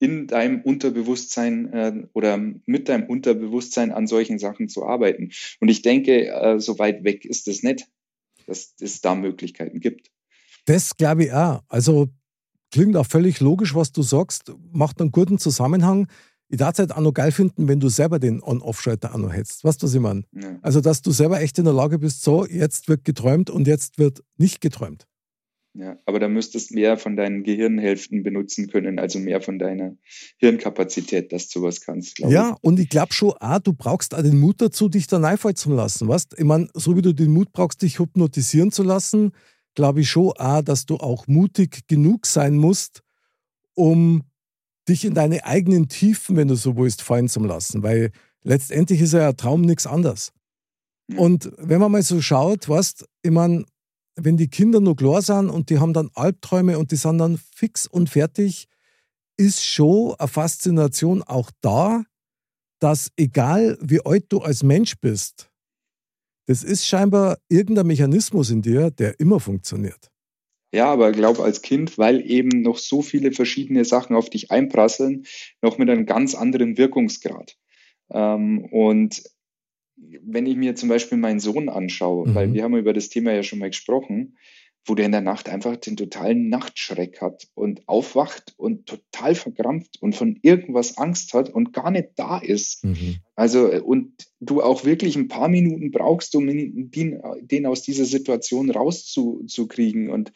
in 0.00 0.26
deinem 0.26 0.60
Unterbewusstsein 0.60 1.72
äh, 1.72 2.06
oder 2.12 2.36
mit 2.36 2.88
deinem 2.90 3.08
Unterbewusstsein 3.08 3.90
an 3.90 4.06
solchen 4.06 4.38
Sachen 4.38 4.68
zu 4.68 4.84
arbeiten. 4.84 5.30
Und 5.60 5.68
ich 5.68 5.80
denke, 5.80 6.28
äh, 6.28 6.60
so 6.60 6.78
weit 6.78 7.04
weg 7.04 7.24
ist 7.24 7.48
es 7.48 7.62
nicht, 7.62 7.86
dass 8.46 8.74
es 8.80 9.00
da 9.00 9.14
Möglichkeiten 9.14 9.80
gibt. 9.80 10.10
Das 10.66 10.96
glaube 10.96 11.24
ich 11.24 11.32
auch. 11.32 11.62
Also 11.68 12.08
klingt 12.72 12.96
auch 12.96 13.06
völlig 13.06 13.40
logisch, 13.40 13.74
was 13.74 13.92
du 13.92 14.02
sagst, 14.02 14.52
macht 14.72 15.00
einen 15.00 15.12
guten 15.12 15.38
Zusammenhang. 15.38 16.08
Ich 16.48 16.58
darf 16.58 16.72
es 16.74 16.78
halt 16.78 16.92
auch 16.92 17.00
noch 17.00 17.12
geil 17.14 17.32
finden, 17.32 17.68
wenn 17.68 17.80
du 17.80 17.88
selber 17.88 18.18
den 18.18 18.42
On-Off-Schalter 18.42 19.14
auch 19.14 19.18
noch 19.18 19.32
hättest. 19.32 19.64
Weißt 19.64 19.82
du, 19.82 19.86
was 19.86 19.94
ich 19.94 20.00
meine? 20.00 20.24
Ja. 20.32 20.58
Also, 20.62 20.80
dass 20.80 21.02
du 21.02 21.10
selber 21.10 21.40
echt 21.40 21.58
in 21.58 21.64
der 21.64 21.72
Lage 21.74 21.98
bist, 21.98 22.22
so, 22.22 22.46
jetzt 22.46 22.88
wird 22.88 23.04
geträumt 23.04 23.50
und 23.50 23.66
jetzt 23.66 23.98
wird 23.98 24.22
nicht 24.36 24.60
geträumt. 24.60 25.06
Ja, 25.76 25.98
aber 26.06 26.20
da 26.20 26.28
müsstest 26.28 26.70
du 26.70 26.74
mehr 26.74 26.96
von 26.98 27.16
deinen 27.16 27.42
Gehirnhälften 27.42 28.22
benutzen 28.22 28.68
können, 28.68 29.00
also 29.00 29.18
mehr 29.18 29.40
von 29.40 29.58
deiner 29.58 29.96
Hirnkapazität, 30.38 31.32
dass 31.32 31.48
du 31.48 31.62
was 31.62 31.80
kannst, 31.80 32.20
Ja, 32.20 32.50
ich. 32.50 32.62
und 32.62 32.78
ich 32.78 32.88
glaube 32.88 33.12
schon 33.12 33.32
auch, 33.40 33.58
du 33.58 33.72
brauchst 33.72 34.14
auch 34.14 34.22
den 34.22 34.38
Mut 34.38 34.60
dazu, 34.60 34.88
dich 34.88 35.08
da 35.08 35.18
reinfallen 35.18 35.56
zu 35.56 35.72
lassen. 35.72 36.06
Weißt? 36.06 36.34
Ich 36.38 36.44
meine, 36.44 36.68
so 36.74 36.96
wie 36.96 37.02
du 37.02 37.12
den 37.12 37.32
Mut 37.32 37.52
brauchst, 37.52 37.82
dich 37.82 37.98
hypnotisieren 37.98 38.70
zu 38.70 38.84
lassen, 38.84 39.32
glaube 39.74 40.00
ich 40.00 40.10
schon 40.10 40.32
auch, 40.32 40.62
dass 40.62 40.86
du 40.86 40.96
auch 40.96 41.26
mutig 41.26 41.86
genug 41.86 42.26
sein 42.26 42.56
musst, 42.56 43.02
um 43.74 44.22
dich 44.88 45.04
in 45.04 45.14
deine 45.14 45.44
eigenen 45.44 45.88
Tiefen, 45.88 46.36
wenn 46.36 46.48
du 46.48 46.54
so 46.54 46.76
willst, 46.76 47.02
fallen 47.02 47.28
zu 47.28 47.40
lassen. 47.40 47.82
Weil 47.82 48.10
letztendlich 48.42 49.00
ist 49.00 49.12
ja 49.12 49.28
ein 49.28 49.36
Traum 49.36 49.62
nichts 49.62 49.86
anderes. 49.86 50.32
Und 51.16 51.50
wenn 51.58 51.80
man 51.80 51.92
mal 51.92 52.02
so 52.02 52.20
schaut, 52.20 52.68
weißt, 52.68 53.04
ich 53.22 53.30
meine, 53.30 53.64
wenn 54.16 54.36
die 54.36 54.48
Kinder 54.48 54.80
nur 54.80 54.96
klar 54.96 55.22
sind 55.22 55.50
und 55.50 55.70
die 55.70 55.78
haben 55.78 55.92
dann 55.92 56.10
Albträume 56.14 56.78
und 56.78 56.92
die 56.92 56.96
sind 56.96 57.18
dann 57.18 57.38
fix 57.54 57.86
und 57.86 58.08
fertig, 58.08 58.68
ist 59.36 59.64
schon 59.64 60.14
eine 60.18 60.28
Faszination 60.28 61.22
auch 61.22 61.50
da, 61.60 62.04
dass 62.78 63.10
egal 63.16 63.76
wie 63.80 64.04
alt 64.04 64.26
du 64.28 64.38
als 64.38 64.62
Mensch 64.62 64.94
bist, 65.00 65.50
das 66.46 66.62
ist 66.62 66.86
scheinbar 66.86 67.38
irgendein 67.48 67.86
Mechanismus 67.86 68.50
in 68.50 68.62
dir, 68.62 68.90
der 68.90 69.18
immer 69.20 69.40
funktioniert. 69.40 70.10
Ja, 70.72 70.86
aber 70.86 71.10
ich 71.10 71.16
glaube 71.16 71.42
als 71.44 71.62
Kind, 71.62 71.98
weil 71.98 72.28
eben 72.28 72.62
noch 72.62 72.78
so 72.78 73.00
viele 73.00 73.30
verschiedene 73.30 73.84
Sachen 73.84 74.16
auf 74.16 74.28
dich 74.28 74.50
einprasseln, 74.50 75.24
noch 75.62 75.78
mit 75.78 75.88
einem 75.88 76.04
ganz 76.04 76.34
anderen 76.34 76.76
Wirkungsgrad. 76.76 77.56
Ähm, 78.10 78.64
und 78.64 79.22
wenn 79.96 80.46
ich 80.46 80.56
mir 80.56 80.74
zum 80.74 80.88
Beispiel 80.88 81.16
meinen 81.18 81.38
Sohn 81.38 81.68
anschaue, 81.68 82.28
mhm. 82.28 82.34
weil 82.34 82.52
wir 82.52 82.64
haben 82.64 82.76
über 82.76 82.92
das 82.92 83.08
Thema 83.08 83.32
ja 83.32 83.44
schon 83.44 83.60
mal 83.60 83.70
gesprochen, 83.70 84.36
wo 84.86 84.94
der 84.94 85.06
in 85.06 85.12
der 85.12 85.20
Nacht 85.22 85.48
einfach 85.48 85.76
den 85.76 85.96
totalen 85.96 86.48
Nachtschreck 86.48 87.20
hat 87.20 87.48
und 87.54 87.88
aufwacht 87.88 88.54
und 88.56 88.86
total 88.86 89.34
verkrampft 89.34 90.00
und 90.02 90.14
von 90.14 90.38
irgendwas 90.42 90.98
Angst 90.98 91.32
hat 91.32 91.48
und 91.48 91.72
gar 91.72 91.90
nicht 91.90 92.10
da 92.16 92.38
ist. 92.38 92.84
Mhm. 92.84 93.16
Also, 93.34 93.66
und 93.82 94.12
du 94.40 94.62
auch 94.62 94.84
wirklich 94.84 95.16
ein 95.16 95.28
paar 95.28 95.48
Minuten 95.48 95.90
brauchst, 95.90 96.36
um 96.36 96.46
den, 96.46 96.90
den 96.90 97.66
aus 97.66 97.82
dieser 97.82 98.04
Situation 98.04 98.70
rauszukriegen. 98.70 100.10
Und 100.10 100.32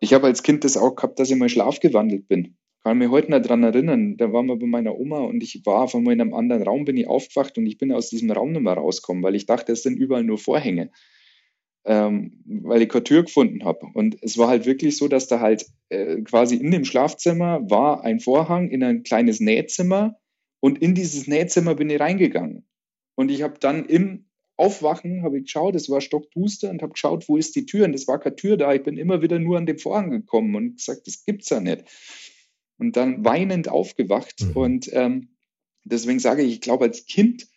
ich 0.00 0.14
habe 0.14 0.26
als 0.26 0.42
Kind 0.42 0.64
das 0.64 0.76
auch 0.76 0.96
gehabt, 0.96 1.18
dass 1.18 1.30
ich 1.30 1.36
mal 1.36 1.48
schlafgewandelt 1.48 2.28
bin. 2.28 2.56
Kann 2.82 2.98
mich 2.98 3.10
heute 3.10 3.30
noch 3.30 3.40
daran 3.40 3.62
erinnern, 3.62 4.16
da 4.16 4.32
waren 4.32 4.46
wir 4.46 4.56
bei 4.56 4.66
meiner 4.66 4.98
Oma 4.98 5.20
und 5.20 5.40
ich 5.40 5.64
war 5.64 5.86
von 5.86 6.08
einem 6.08 6.34
anderen 6.34 6.64
Raum, 6.64 6.84
bin 6.84 6.96
ich 6.96 7.06
aufgewacht 7.06 7.56
und 7.56 7.66
ich 7.66 7.78
bin 7.78 7.92
aus 7.92 8.08
diesem 8.08 8.32
Raum 8.32 8.50
nicht 8.50 8.62
mehr 8.62 8.72
rausgekommen, 8.72 9.22
weil 9.22 9.36
ich 9.36 9.46
dachte, 9.46 9.70
es 9.70 9.84
sind 9.84 9.98
überall 9.98 10.24
nur 10.24 10.38
Vorhänge 10.38 10.90
ähm, 11.84 12.42
weil 12.44 12.82
ich 12.82 12.88
keine 12.88 13.04
Tür 13.04 13.22
gefunden 13.24 13.64
habe. 13.64 13.86
Und 13.94 14.16
es 14.22 14.38
war 14.38 14.48
halt 14.48 14.66
wirklich 14.66 14.96
so, 14.96 15.08
dass 15.08 15.26
da 15.26 15.40
halt 15.40 15.66
äh, 15.88 16.22
quasi 16.22 16.56
in 16.56 16.70
dem 16.70 16.84
Schlafzimmer 16.84 17.68
war 17.68 18.04
ein 18.04 18.20
Vorhang 18.20 18.68
in 18.68 18.82
ein 18.84 19.02
kleines 19.02 19.40
Nähzimmer 19.40 20.16
und 20.60 20.80
in 20.80 20.94
dieses 20.94 21.26
Nähzimmer 21.26 21.74
bin 21.74 21.90
ich 21.90 22.00
reingegangen. 22.00 22.66
Und 23.14 23.30
ich 23.30 23.42
habe 23.42 23.58
dann 23.58 23.84
im 23.86 24.26
Aufwachen, 24.56 25.22
habe 25.22 25.38
ich 25.38 25.44
geschaut, 25.44 25.74
es 25.74 25.90
war 25.90 26.00
stockduster 26.00 26.70
und 26.70 26.82
habe 26.82 26.92
geschaut, 26.92 27.28
wo 27.28 27.36
ist 27.36 27.56
die 27.56 27.66
Tür? 27.66 27.86
Und 27.86 27.94
es 27.94 28.06
war 28.06 28.20
keine 28.20 28.36
Tür 28.36 28.56
da. 28.56 28.72
Ich 28.72 28.82
bin 28.82 28.96
immer 28.96 29.22
wieder 29.22 29.38
nur 29.38 29.58
an 29.58 29.66
dem 29.66 29.78
Vorhang 29.78 30.10
gekommen 30.10 30.54
und 30.54 30.76
gesagt, 30.76 31.06
das 31.06 31.24
gibt's 31.24 31.50
ja 31.50 31.60
nicht. 31.60 31.84
Und 32.78 32.96
dann 32.96 33.24
weinend 33.24 33.68
aufgewacht. 33.68 34.40
Mhm. 34.40 34.56
Und 34.56 34.90
ähm, 34.92 35.30
deswegen 35.84 36.20
sage 36.20 36.42
ich, 36.42 36.54
ich 36.54 36.60
glaube, 36.60 36.84
als 36.84 37.06
Kind 37.06 37.48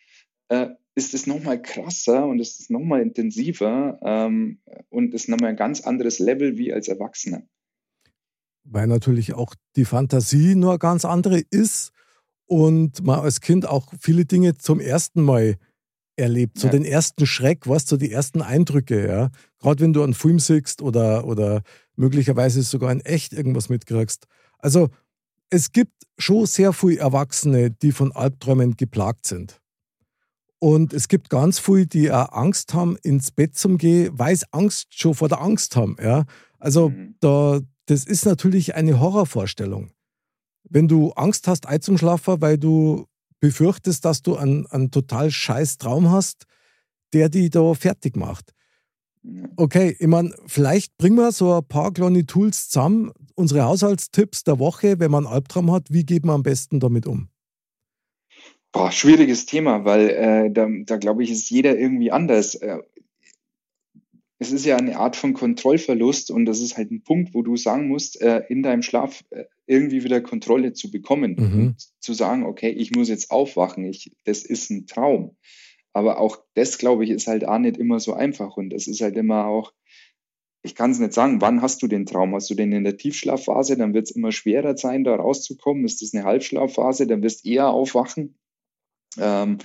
äh, 0.50 0.70
ist 0.96 1.14
es 1.14 1.28
nochmal 1.28 1.62
krasser 1.62 2.26
und 2.26 2.40
es 2.40 2.60
ist 2.60 2.72
nochmal 2.72 3.02
intensiver 3.02 4.00
ähm, 4.02 4.60
und 4.90 5.14
ist 5.14 5.28
nochmal 5.28 5.52
ein 5.52 5.58
ganz 5.58 5.82
anderes 5.82 6.20
Level 6.20 6.58
wie 6.58 6.74
als 6.74 6.88
Erwachsener. 6.88 7.44
Weil 8.64 8.88
natürlich 8.88 9.34
auch 9.34 9.54
die 9.76 9.86
Fantasie 9.86 10.56
nur 10.56 10.80
ganz 10.80 11.06
andere 11.06 11.40
ist 11.52 11.92
und 12.46 13.04
man 13.04 13.20
als 13.20 13.42
Kind 13.42 13.68
auch 13.68 13.94
viele 14.00 14.26
Dinge 14.26 14.58
zum 14.58 14.80
ersten 14.80 15.22
Mal 15.22 15.58
erlebt. 16.16 16.58
So 16.60 16.68
ja. 16.68 16.72
den 16.72 16.86
ersten 16.86 17.28
Schreck, 17.28 17.68
was 17.68 17.86
so 17.86 17.98
die 17.98 18.12
ersten 18.12 18.42
Eindrücke, 18.42 19.06
ja. 19.08 19.30
Gerade 19.60 19.84
wenn 19.84 19.94
du 19.94 20.02
einen 20.02 20.14
Film 20.14 20.40
siehst 20.40 20.82
oder, 20.82 21.26
oder 21.26 21.62
möglicherweise 21.96 22.62
sogar 22.64 22.92
in 22.92 23.02
echt 23.02 23.34
irgendwas 23.34 23.68
mitkriegst. 23.70 24.26
Also 24.60 24.90
es 25.50 25.72
gibt 25.72 26.04
schon 26.18 26.46
sehr 26.46 26.72
viele 26.72 27.00
Erwachsene, 27.00 27.72
die 27.72 27.92
von 27.92 28.14
Albträumen 28.14 28.78
geplagt 28.78 29.28
sind. 29.28 29.62
Und 30.66 30.94
es 30.94 31.10
gibt 31.10 31.30
ganz 31.30 31.60
viele, 31.60 31.86
die 31.86 32.12
auch 32.12 32.32
Angst 32.32 32.74
haben, 32.74 32.98
ins 33.04 33.30
Bett 33.30 33.56
zu 33.56 33.78
gehen, 33.78 34.18
weil 34.18 34.36
sie 34.36 34.48
Angst 34.52 35.00
schon 35.00 35.14
vor 35.14 35.30
der 35.30 35.40
Angst 35.40 35.76
haben. 35.76 35.96
Ja? 36.02 36.26
Also 36.58 36.90
mhm. 36.90 37.14
da, 37.20 37.60
das 37.86 38.04
ist 38.04 38.26
natürlich 38.26 38.74
eine 38.74 39.00
Horrorvorstellung. 39.00 39.92
Wenn 40.68 40.88
du 40.88 41.12
Angst 41.12 41.48
hast, 41.48 41.68
einzuschlafen, 41.68 42.42
weil 42.42 42.58
du 42.58 43.06
befürchtest, 43.42 44.06
dass 44.06 44.24
du 44.24 44.38
einen, 44.38 44.66
einen 44.66 44.90
total 44.90 45.30
scheiß 45.30 45.78
Traum 45.78 46.10
hast, 46.10 46.46
der 47.14 47.30
dich 47.30 47.52
da 47.52 47.76
fertig 47.76 48.18
macht. 48.18 48.52
Okay, 49.58 49.96
ich 50.00 50.08
meine, 50.08 50.34
vielleicht 50.48 50.98
bringen 50.98 51.18
wir 51.18 51.32
so 51.32 51.54
ein 51.54 51.68
paar 51.68 51.94
kleine 51.94 52.26
Tools 52.26 52.70
zusammen, 52.70 53.12
unsere 53.36 53.66
Haushaltstipps 53.66 54.44
der 54.44 54.58
Woche, 54.58 55.00
wenn 55.00 55.12
man 55.12 55.28
einen 55.28 55.36
Albtraum 55.36 55.72
hat, 55.72 55.92
wie 55.92 56.08
geht 56.08 56.26
man 56.26 56.38
am 56.38 56.44
besten 56.44 56.80
damit 56.80 57.06
um? 57.06 57.30
Boah, 58.76 58.92
schwieriges 58.92 59.46
Thema, 59.46 59.86
weil 59.86 60.10
äh, 60.10 60.52
da, 60.52 60.68
da 60.70 60.98
glaube 60.98 61.24
ich, 61.24 61.32
ist 61.32 61.50
jeder 61.50 61.80
irgendwie 61.80 62.12
anders. 62.12 62.56
Äh, 62.56 62.80
es 64.38 64.52
ist 64.52 64.66
ja 64.66 64.76
eine 64.76 65.00
Art 65.00 65.16
von 65.16 65.34
Kontrollverlust 65.34 66.30
und 66.30 66.46
das 66.46 66.60
ist 66.60 66.76
halt 66.76 66.92
ein 66.92 67.02
Punkt, 67.02 67.34
wo 67.34 67.42
du 67.42 67.56
sagen 67.56 67.88
musst, 67.88 68.22
äh, 68.22 68.44
in 68.50 68.64
deinem 68.64 68.82
Schlaf 68.82 69.24
äh, 69.30 69.46
irgendwie 69.66 70.04
wieder 70.04 70.20
Kontrolle 70.20 70.74
zu 70.74 70.92
bekommen 70.92 71.38
mhm. 71.40 71.54
und 71.54 71.76
zu 72.02 72.14
sagen, 72.14 72.44
okay, 72.44 72.70
ich 72.70 72.92
muss 72.92 73.08
jetzt 73.08 73.32
aufwachen, 73.32 73.86
ich, 73.86 74.12
das 74.26 74.44
ist 74.44 74.70
ein 74.70 74.88
Traum. 74.88 75.38
Aber 75.94 76.20
auch 76.20 76.40
das, 76.56 76.78
glaube 76.78 77.06
ich, 77.06 77.12
ist 77.12 77.28
halt 77.28 77.48
auch 77.48 77.60
nicht 77.60 77.78
immer 77.78 78.02
so 78.02 78.14
einfach 78.14 78.58
und 78.58 78.72
das 78.72 78.88
ist 78.88 79.00
halt 79.00 79.16
immer 79.16 79.46
auch, 79.46 79.72
ich 80.64 80.76
kann 80.76 80.92
es 80.92 81.00
nicht 81.00 81.14
sagen, 81.14 81.40
wann 81.40 81.62
hast 81.62 81.82
du 81.82 81.88
den 81.88 82.06
Traum? 82.06 82.36
Hast 82.36 82.50
du 82.50 82.56
den 82.56 82.74
in 82.74 82.84
der 82.84 82.98
Tiefschlafphase? 82.98 83.78
Dann 83.78 83.94
wird 83.94 84.10
es 84.10 84.12
immer 84.12 84.34
schwerer 84.34 84.76
sein, 84.76 85.06
da 85.06 85.16
rauszukommen. 85.16 85.86
Ist 85.86 86.02
das 86.02 86.14
eine 86.14 86.26
Halbschlafphase? 86.26 87.08
Dann 87.08 87.24
wirst 87.24 87.46
du 87.46 87.50
eher 87.52 87.70
aufwachen 87.70 88.36
Ähm, 89.18 89.58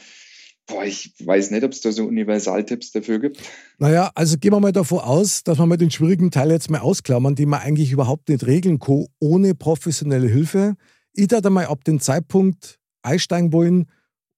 boah, 0.66 0.84
ich 0.84 1.14
weiß 1.24 1.50
nicht, 1.50 1.64
ob 1.64 1.72
es 1.72 1.80
da 1.80 1.92
so 1.92 2.04
Universaltipps 2.06 2.92
dafür 2.92 3.18
gibt. 3.18 3.40
Naja, 3.78 4.10
also 4.14 4.38
gehen 4.38 4.52
wir 4.52 4.60
mal 4.60 4.72
davon 4.72 5.00
aus, 5.00 5.42
dass 5.42 5.58
wir 5.58 5.66
mal 5.66 5.76
den 5.76 5.90
schwierigen 5.90 6.30
Teil 6.30 6.50
jetzt 6.50 6.70
mal 6.70 6.80
ausklammern, 6.80 7.34
den 7.34 7.48
man 7.48 7.60
eigentlich 7.60 7.92
überhaupt 7.92 8.28
nicht 8.28 8.46
regeln 8.46 8.78
kann, 8.78 9.06
ohne 9.18 9.54
professionelle 9.54 10.28
Hilfe. 10.28 10.74
Ich 11.12 11.26
da 11.28 11.48
mal 11.50 11.66
ab 11.66 11.84
dem 11.84 12.00
Zeitpunkt 12.00 12.78
einsteigen 13.02 13.52
wollen, 13.52 13.86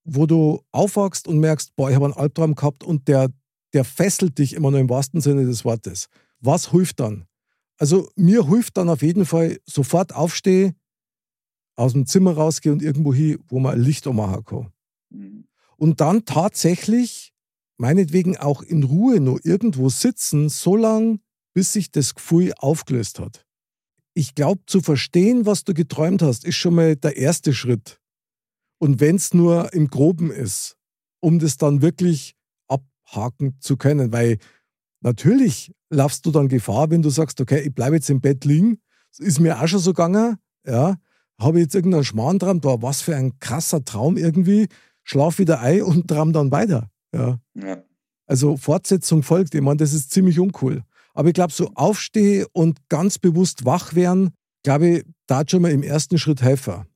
wo 0.05 0.27
du 0.27 0.62
aufwachst 0.72 1.29
und 1.29 1.38
merkst, 1.38 1.77
boah, 1.77 1.90
ich 1.90 1.94
habe 1.94 2.07
einen 2.07 2.14
Albtraum 2.14 2.55
gehabt 2.55 2.83
und 2.83 3.09
der, 3.09 3.29
der 3.72 3.85
fesselt 3.85 4.38
dich 4.38 4.55
immer 4.55 4.70
noch 4.70 4.79
im 4.79 4.90
wahrsten 4.90 5.20
Sinne 5.20 5.44
des 5.44 5.64
Wortes. 5.64 6.09
Was 6.40 6.70
hilft 6.70 7.01
dann? 7.01 7.27
Also 7.79 8.09
mir 8.16 8.48
hilft 8.48 8.77
dann 8.77 8.88
auf 8.88 9.03
jeden 9.03 9.27
Fall 9.27 9.59
sofort 9.64 10.14
aufstehen, 10.14 10.75
aus 11.77 11.92
dem 11.92 12.07
Zimmer 12.07 12.33
rausgehen 12.33 12.75
und 12.75 12.83
irgendwo 12.83 13.14
hin, 13.14 13.38
wo 13.48 13.59
man 13.59 13.75
ein 13.75 13.81
Licht 13.81 14.07
ummachen 14.07 14.44
kann. 14.44 14.72
Mhm. 15.12 15.44
Und 15.77 16.01
dann 16.01 16.25
tatsächlich, 16.25 17.33
meinetwegen 17.77 18.37
auch 18.37 18.62
in 18.62 18.85
Ruhe 18.85 19.20
nur 19.20 19.44
irgendwo 19.44 19.88
sitzen, 19.88 20.48
so 20.48 20.77
lange, 20.77 21.18
bis 21.55 21.72
sich 21.72 21.90
das 21.90 22.14
Gefühl 22.14 22.53
aufgelöst 22.59 23.18
hat. 23.18 23.46
Ich 24.14 24.35
glaube, 24.35 24.62
zu 24.66 24.81
verstehen, 24.81 25.46
was 25.46 25.64
du 25.64 25.75
geträumt 25.75 26.22
hast, 26.22 26.44
ist 26.44 26.57
schon 26.57 26.75
mal 26.75 26.96
der 26.96 27.16
erste 27.16 27.53
Schritt. 27.53 27.98
Und 28.79 29.01
wenn 29.01 29.16
es 29.16 29.33
nur 29.33 29.72
im 29.72 29.88
Groben 29.88 30.31
ist, 30.31 30.77
um 31.20 31.38
das 31.38 31.57
dann 31.57 31.83
wirklich 31.83 32.35
abhaken 32.68 33.57
zu 33.61 33.77
können, 33.77 34.12
weil 34.12 34.38
natürlich 35.01 35.72
laufst 35.88 36.27
du 36.27 36.31
dann 36.31 36.48
Gefahr, 36.48 36.90
wenn 36.90 37.03
du 37.03 37.11
sagst, 37.11 37.40
okay, 37.40 37.61
ich 37.61 37.75
bleibe 37.75 37.96
jetzt 37.96 38.11
im 38.11 38.20
Bett 38.20 38.44
liegen. 38.44 38.81
Das 39.11 39.20
ist 39.20 39.40
mir 39.40 39.61
auch 39.61 39.68
schon 39.68 39.79
so 39.79 39.92
gegangen, 39.92 40.38
ja. 40.66 40.96
Habe 41.40 41.59
ich 41.59 41.64
jetzt 41.64 41.75
irgendeinen 41.75 42.05
Schmarrntraum, 42.05 42.61
da 42.61 42.83
was 42.83 43.03
für 43.03 43.16
ein 43.16 43.38
krasser 43.38 43.85
Traum 43.85 44.16
irgendwie, 44.16 44.68
schlaf 45.05 45.38
wieder 45.38 45.61
ein 45.61 45.83
und 45.83 46.09
traum 46.09 46.33
dann 46.33 46.51
weiter. 46.51 46.91
Ja. 47.15 47.41
ja. 47.55 47.83
Also 48.27 48.57
Fortsetzung 48.57 49.23
folgt. 49.23 49.55
Ich 49.55 49.61
meine, 49.61 49.77
das 49.77 49.93
ist 49.93 50.11
ziemlich 50.11 50.38
uncool. 50.38 50.85
Aber 51.15 51.29
ich 51.29 51.35
glaube, 51.35 51.53
so 51.53 51.71
aufstehe 51.75 52.47
und 52.53 52.88
ganz 52.88 53.19
bewusst 53.19 53.65
wach 53.65 53.95
werden, 53.95 54.31
glaube 54.62 54.88
ich, 54.88 55.05
da 55.27 55.43
schon 55.47 55.62
mal 55.62 55.71
im 55.71 55.83
ersten 55.83 56.19
Schritt 56.19 56.43
helfen. 56.43 56.87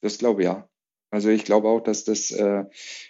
Das 0.00 0.18
glaube 0.18 0.42
ich 0.42 0.46
ja. 0.46 0.68
Also 1.10 1.28
ich 1.28 1.44
glaube 1.44 1.68
auch, 1.68 1.80
dass 1.80 2.04
das 2.04 2.30
äh, 2.30 2.64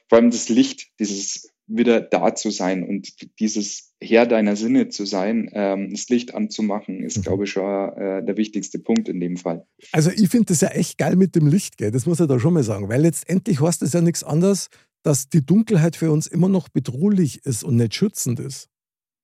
vor 0.09 0.19
allem 0.19 0.31
das 0.31 0.49
Licht, 0.49 0.88
dieses 0.99 1.53
wieder 1.66 2.00
da 2.00 2.35
zu 2.35 2.50
sein 2.50 2.85
und 2.85 3.09
dieses 3.40 3.92
Herr 4.00 4.26
deiner 4.26 4.57
Sinne 4.57 4.88
zu 4.88 5.05
sein, 5.05 5.50
ähm, 5.52 5.90
das 5.90 6.09
Licht 6.09 6.35
anzumachen, 6.35 7.02
ist, 7.02 7.18
mhm. 7.18 7.22
glaube 7.22 7.44
ich, 7.44 7.50
schon 7.50 7.64
äh, 7.64 8.24
der 8.24 8.37
wichtigste 8.37 8.79
Punkt 8.79 9.09
in 9.09 9.20
dem 9.20 9.37
Fall. 9.37 9.66
Also 9.92 10.11
ich 10.11 10.29
finde 10.29 10.46
das 10.46 10.61
ja 10.61 10.68
echt 10.68 10.98
geil 10.98 11.16
mit 11.16 11.35
dem 11.35 11.46
Licht, 11.46 11.76
gell? 11.76 11.90
das 11.90 12.07
muss 12.07 12.20
ich 12.20 12.26
da 12.26 12.38
schon 12.38 12.55
mal 12.55 12.62
sagen, 12.62 12.88
weil 12.88 13.02
letztendlich 13.02 13.61
heißt 13.61 13.83
das 13.83 13.92
ja 13.92 14.00
nichts 14.00 14.22
anderes, 14.22 14.68
dass 15.02 15.29
die 15.29 15.44
Dunkelheit 15.44 15.96
für 15.96 16.11
uns 16.11 16.26
immer 16.26 16.48
noch 16.48 16.68
bedrohlich 16.68 17.44
ist 17.44 17.64
und 17.64 17.76
nicht 17.76 17.94
schützend 17.94 18.40
ist. 18.40 18.68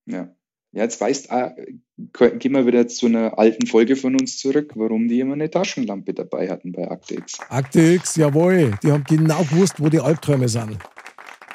Ja. 0.07 0.35
Ja, 0.75 0.85
jetzt 0.85 0.99
weißt 1.03 1.29
du, 1.31 2.39
gehen 2.39 2.53
wir 2.53 2.67
wieder 2.67 2.89
zu 2.89 3.05
einer 3.05 3.39
alten 3.39 3.67
Folge 3.67 3.95
von 3.95 4.19
uns 4.19 4.39
zurück, 4.39 4.73
warum 4.75 5.07
die 5.07 5.21
immer 5.21 5.35
eine 5.35 5.51
Taschenlampe 5.51 6.15
dabei 6.15 6.49
hatten 6.49 6.73
bei 6.73 6.91
Akte 6.91 7.17
X. 7.17 7.41
Akte 7.51 7.81
X, 7.81 8.17
jawohl. 8.17 8.79
Die 8.83 8.91
haben 8.91 9.05
genau 9.05 9.45
gewusst, 9.45 9.75
wo 9.79 9.91
die 9.91 10.01
Albträume 10.01 10.49
sind. 10.49 10.79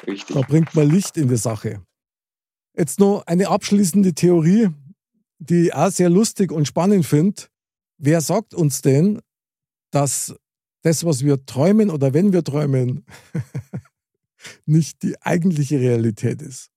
Richtig. 0.08 0.34
Da 0.34 0.42
bringt 0.42 0.74
man 0.74 0.88
Licht 0.88 1.16
in 1.16 1.28
die 1.28 1.36
Sache. 1.36 1.82
Jetzt 2.76 2.98
noch 2.98 3.26
eine 3.26 3.48
abschließende 3.48 4.14
Theorie, 4.14 4.68
die 5.38 5.66
ich 5.66 5.74
auch 5.74 5.90
sehr 5.90 6.10
lustig 6.10 6.50
und 6.52 6.66
spannend 6.66 7.06
finde. 7.06 7.42
Wer 7.98 8.20
sagt 8.20 8.54
uns 8.54 8.82
denn, 8.82 9.20
dass 9.90 10.34
das, 10.82 11.04
was 11.04 11.24
wir 11.24 11.44
träumen 11.44 11.90
oder 11.90 12.14
wenn 12.14 12.32
wir 12.32 12.44
träumen, 12.44 13.04
nicht 14.66 15.02
die 15.02 15.20
eigentliche 15.20 15.78
Realität 15.80 16.40
ist? 16.42 16.70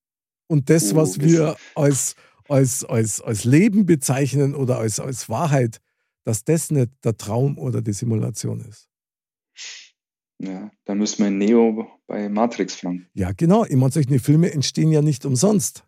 Und 0.47 0.69
das, 0.69 0.93
oh, 0.93 0.97
was 0.97 1.19
wir 1.19 1.55
als, 1.75 2.15
als, 2.49 2.83
als, 2.83 3.21
als 3.21 3.43
Leben 3.45 3.85
bezeichnen 3.85 4.55
oder 4.55 4.79
als, 4.79 4.99
als 4.99 5.29
Wahrheit, 5.29 5.79
dass 6.23 6.43
das 6.43 6.71
nicht 6.71 6.91
der 7.03 7.17
Traum 7.17 7.57
oder 7.57 7.81
die 7.81 7.93
Simulation 7.93 8.61
ist. 8.61 8.90
Ja, 10.43 10.71
da 10.85 10.95
müssen 10.95 11.23
wir 11.23 11.29
Neo 11.29 11.87
bei 12.07 12.27
Matrix 12.27 12.75
fragen. 12.75 13.07
Ja, 13.13 13.31
genau. 13.31 13.63
Ich 13.65 13.75
meine, 13.75 13.91
solche 13.91 14.19
Filme 14.19 14.51
entstehen 14.51 14.91
ja 14.91 15.01
nicht 15.01 15.23
umsonst. 15.25 15.85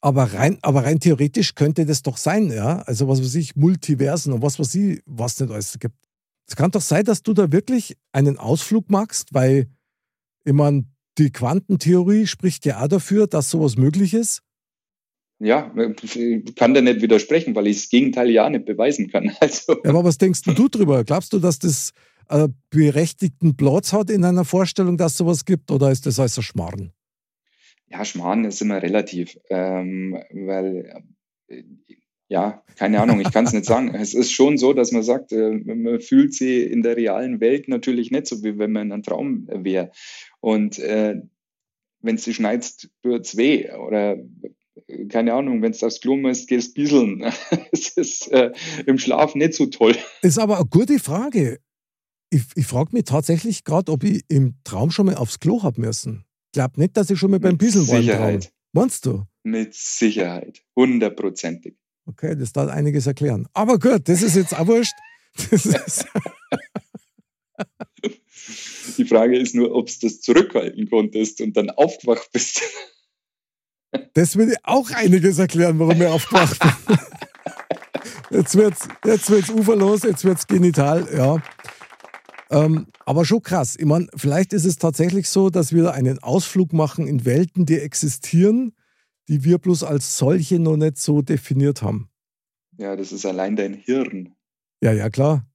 Aber 0.00 0.32
rein, 0.32 0.58
aber 0.62 0.84
rein 0.84 1.00
theoretisch 1.00 1.54
könnte 1.54 1.84
das 1.84 2.02
doch 2.02 2.16
sein, 2.16 2.50
ja. 2.50 2.78
Also 2.82 3.08
was 3.08 3.20
weiß 3.20 3.34
ich, 3.34 3.56
Multiversen 3.56 4.32
und 4.32 4.42
was 4.42 4.58
weiß 4.58 4.74
ich, 4.76 5.02
was 5.06 5.40
nicht 5.40 5.52
alles 5.52 5.78
gibt. 5.80 5.96
Es 6.48 6.56
kann 6.56 6.70
doch 6.70 6.80
sein, 6.80 7.04
dass 7.04 7.22
du 7.22 7.32
da 7.32 7.50
wirklich 7.50 7.96
einen 8.12 8.36
Ausflug 8.36 8.90
machst, 8.90 9.32
weil, 9.32 9.68
ich 10.44 10.52
meine, 10.52 10.86
die 11.18 11.30
Quantentheorie 11.30 12.26
spricht 12.26 12.64
ja 12.64 12.82
auch 12.82 12.88
dafür, 12.88 13.26
dass 13.26 13.50
sowas 13.50 13.76
möglich 13.76 14.14
ist. 14.14 14.42
Ja, 15.38 15.74
ich 16.02 16.54
kann 16.54 16.74
da 16.74 16.80
nicht 16.80 17.02
widersprechen, 17.02 17.54
weil 17.56 17.66
ich 17.66 17.78
das 17.78 17.88
Gegenteil 17.88 18.30
ja 18.30 18.48
nicht 18.48 18.64
beweisen 18.64 19.10
kann. 19.10 19.32
Also. 19.40 19.72
Ja, 19.82 19.90
aber 19.90 20.04
was 20.04 20.18
denkst 20.18 20.42
du 20.42 20.68
drüber? 20.68 21.02
Glaubst 21.02 21.32
du, 21.32 21.40
dass 21.40 21.58
das 21.58 21.92
äh, 22.28 22.48
berechtigten 22.70 23.56
Platz 23.56 23.92
hat 23.92 24.10
in 24.10 24.24
einer 24.24 24.44
Vorstellung, 24.44 24.96
dass 24.96 25.16
sowas 25.16 25.44
gibt, 25.44 25.70
oder 25.70 25.90
ist 25.90 26.06
das 26.06 26.18
alles 26.18 26.38
ein 26.38 26.42
Schmarrn? 26.42 26.92
Ja, 27.88 28.04
Schmarrn 28.04 28.44
ist 28.44 28.62
immer 28.62 28.82
relativ, 28.82 29.38
ähm, 29.50 30.18
weil 30.30 31.04
äh, 31.48 31.62
ja, 32.28 32.62
keine 32.76 33.02
Ahnung, 33.02 33.20
ich 33.20 33.30
kann 33.30 33.44
es 33.44 33.52
nicht 33.52 33.66
sagen. 33.66 33.94
Es 33.94 34.14
ist 34.14 34.32
schon 34.32 34.56
so, 34.56 34.72
dass 34.72 34.90
man 34.90 35.02
sagt, 35.02 35.32
äh, 35.32 35.50
man 35.50 36.00
fühlt 36.00 36.32
sie 36.32 36.62
in 36.62 36.82
der 36.82 36.96
realen 36.96 37.40
Welt 37.40 37.68
natürlich 37.68 38.10
nicht 38.10 38.26
so, 38.26 38.42
wie 38.42 38.58
wenn 38.58 38.72
man 38.72 38.86
in 38.86 38.92
einem 38.92 39.02
Traum 39.02 39.46
wäre. 39.52 39.90
Und 40.40 40.78
äh, 40.78 41.20
wenn 42.00 42.14
es 42.14 42.24
schneit, 42.34 42.88
tut 43.02 43.26
es 43.26 43.36
weh. 43.36 43.70
Oder 43.72 44.16
keine 45.10 45.34
Ahnung, 45.34 45.60
wenn 45.60 45.72
es 45.72 45.84
aufs 45.84 46.00
Klo 46.00 46.16
musst, 46.16 46.48
gehst 46.48 46.74
bieseln. 46.74 47.22
Es 47.70 47.90
ist 47.90 48.32
äh, 48.32 48.52
im 48.86 48.96
Schlaf 48.96 49.34
nicht 49.34 49.52
so 49.52 49.66
toll. 49.66 49.94
Ist 50.22 50.38
aber 50.38 50.56
eine 50.56 50.66
gute 50.66 50.98
Frage 50.98 51.58
ich, 52.32 52.44
ich 52.54 52.66
frage 52.66 52.90
mich 52.92 53.04
tatsächlich 53.04 53.64
gerade, 53.64 53.92
ob 53.92 54.04
ich 54.04 54.24
im 54.28 54.54
Traum 54.64 54.90
schon 54.90 55.06
mal 55.06 55.16
aufs 55.16 55.38
Klo 55.38 55.62
habe 55.62 55.80
müssen. 55.80 56.24
Ich 56.46 56.52
glaube 56.52 56.80
nicht, 56.80 56.96
dass 56.96 57.10
ich 57.10 57.18
schon 57.18 57.30
mal 57.30 57.40
beim 57.40 57.58
Bisseln 57.58 57.86
war. 57.88 57.98
Sicherheit. 57.98 58.52
Meinst 58.72 59.04
du? 59.06 59.24
Mit 59.42 59.74
Sicherheit. 59.74 60.62
Hundertprozentig. 60.74 61.76
Okay, 62.06 62.34
das 62.36 62.52
darf 62.52 62.70
einiges 62.70 63.06
erklären. 63.06 63.46
Aber 63.52 63.78
gut, 63.78 64.08
das 64.08 64.22
ist 64.22 64.36
jetzt 64.36 64.56
auch 64.58 64.66
wurscht. 64.66 64.94
Die 68.96 69.04
Frage 69.04 69.38
ist 69.38 69.54
nur, 69.54 69.74
ob 69.74 69.86
du 69.86 69.94
das 70.02 70.20
zurückhalten 70.20 70.88
konntest 70.90 71.40
und 71.40 71.56
dann 71.56 71.70
aufgewacht 71.70 72.30
bist. 72.32 72.62
Das 74.14 74.36
würde 74.36 74.56
auch 74.62 74.90
einiges 74.90 75.38
erklären, 75.38 75.78
warum 75.78 76.00
ich 76.00 76.08
aufgewacht 76.08 76.58
bin. 76.58 76.96
Jetzt 78.38 78.54
wird's, 78.56 78.88
jetzt 79.04 79.28
wird's 79.28 79.50
uferlos, 79.50 80.04
jetzt 80.04 80.24
wird's 80.24 80.46
genital, 80.46 81.06
ja. 81.14 81.42
Ähm, 82.52 82.86
aber 83.06 83.24
schon 83.24 83.42
krass. 83.42 83.76
Ich 83.78 83.86
meine, 83.86 84.08
vielleicht 84.14 84.52
ist 84.52 84.66
es 84.66 84.76
tatsächlich 84.76 85.28
so, 85.28 85.48
dass 85.48 85.72
wir 85.72 85.92
einen 85.94 86.18
Ausflug 86.18 86.72
machen 86.72 87.06
in 87.06 87.24
Welten, 87.24 87.64
die 87.64 87.78
existieren, 87.78 88.74
die 89.28 89.44
wir 89.44 89.58
bloß 89.58 89.84
als 89.84 90.18
solche 90.18 90.58
noch 90.58 90.76
nicht 90.76 90.98
so 90.98 91.22
definiert 91.22 91.82
haben. 91.82 92.10
Ja, 92.78 92.94
das 92.94 93.12
ist 93.12 93.24
allein 93.24 93.56
dein 93.56 93.74
Hirn. 93.74 94.34
Ja, 94.82 94.92
ja, 94.92 95.08
klar. 95.08 95.46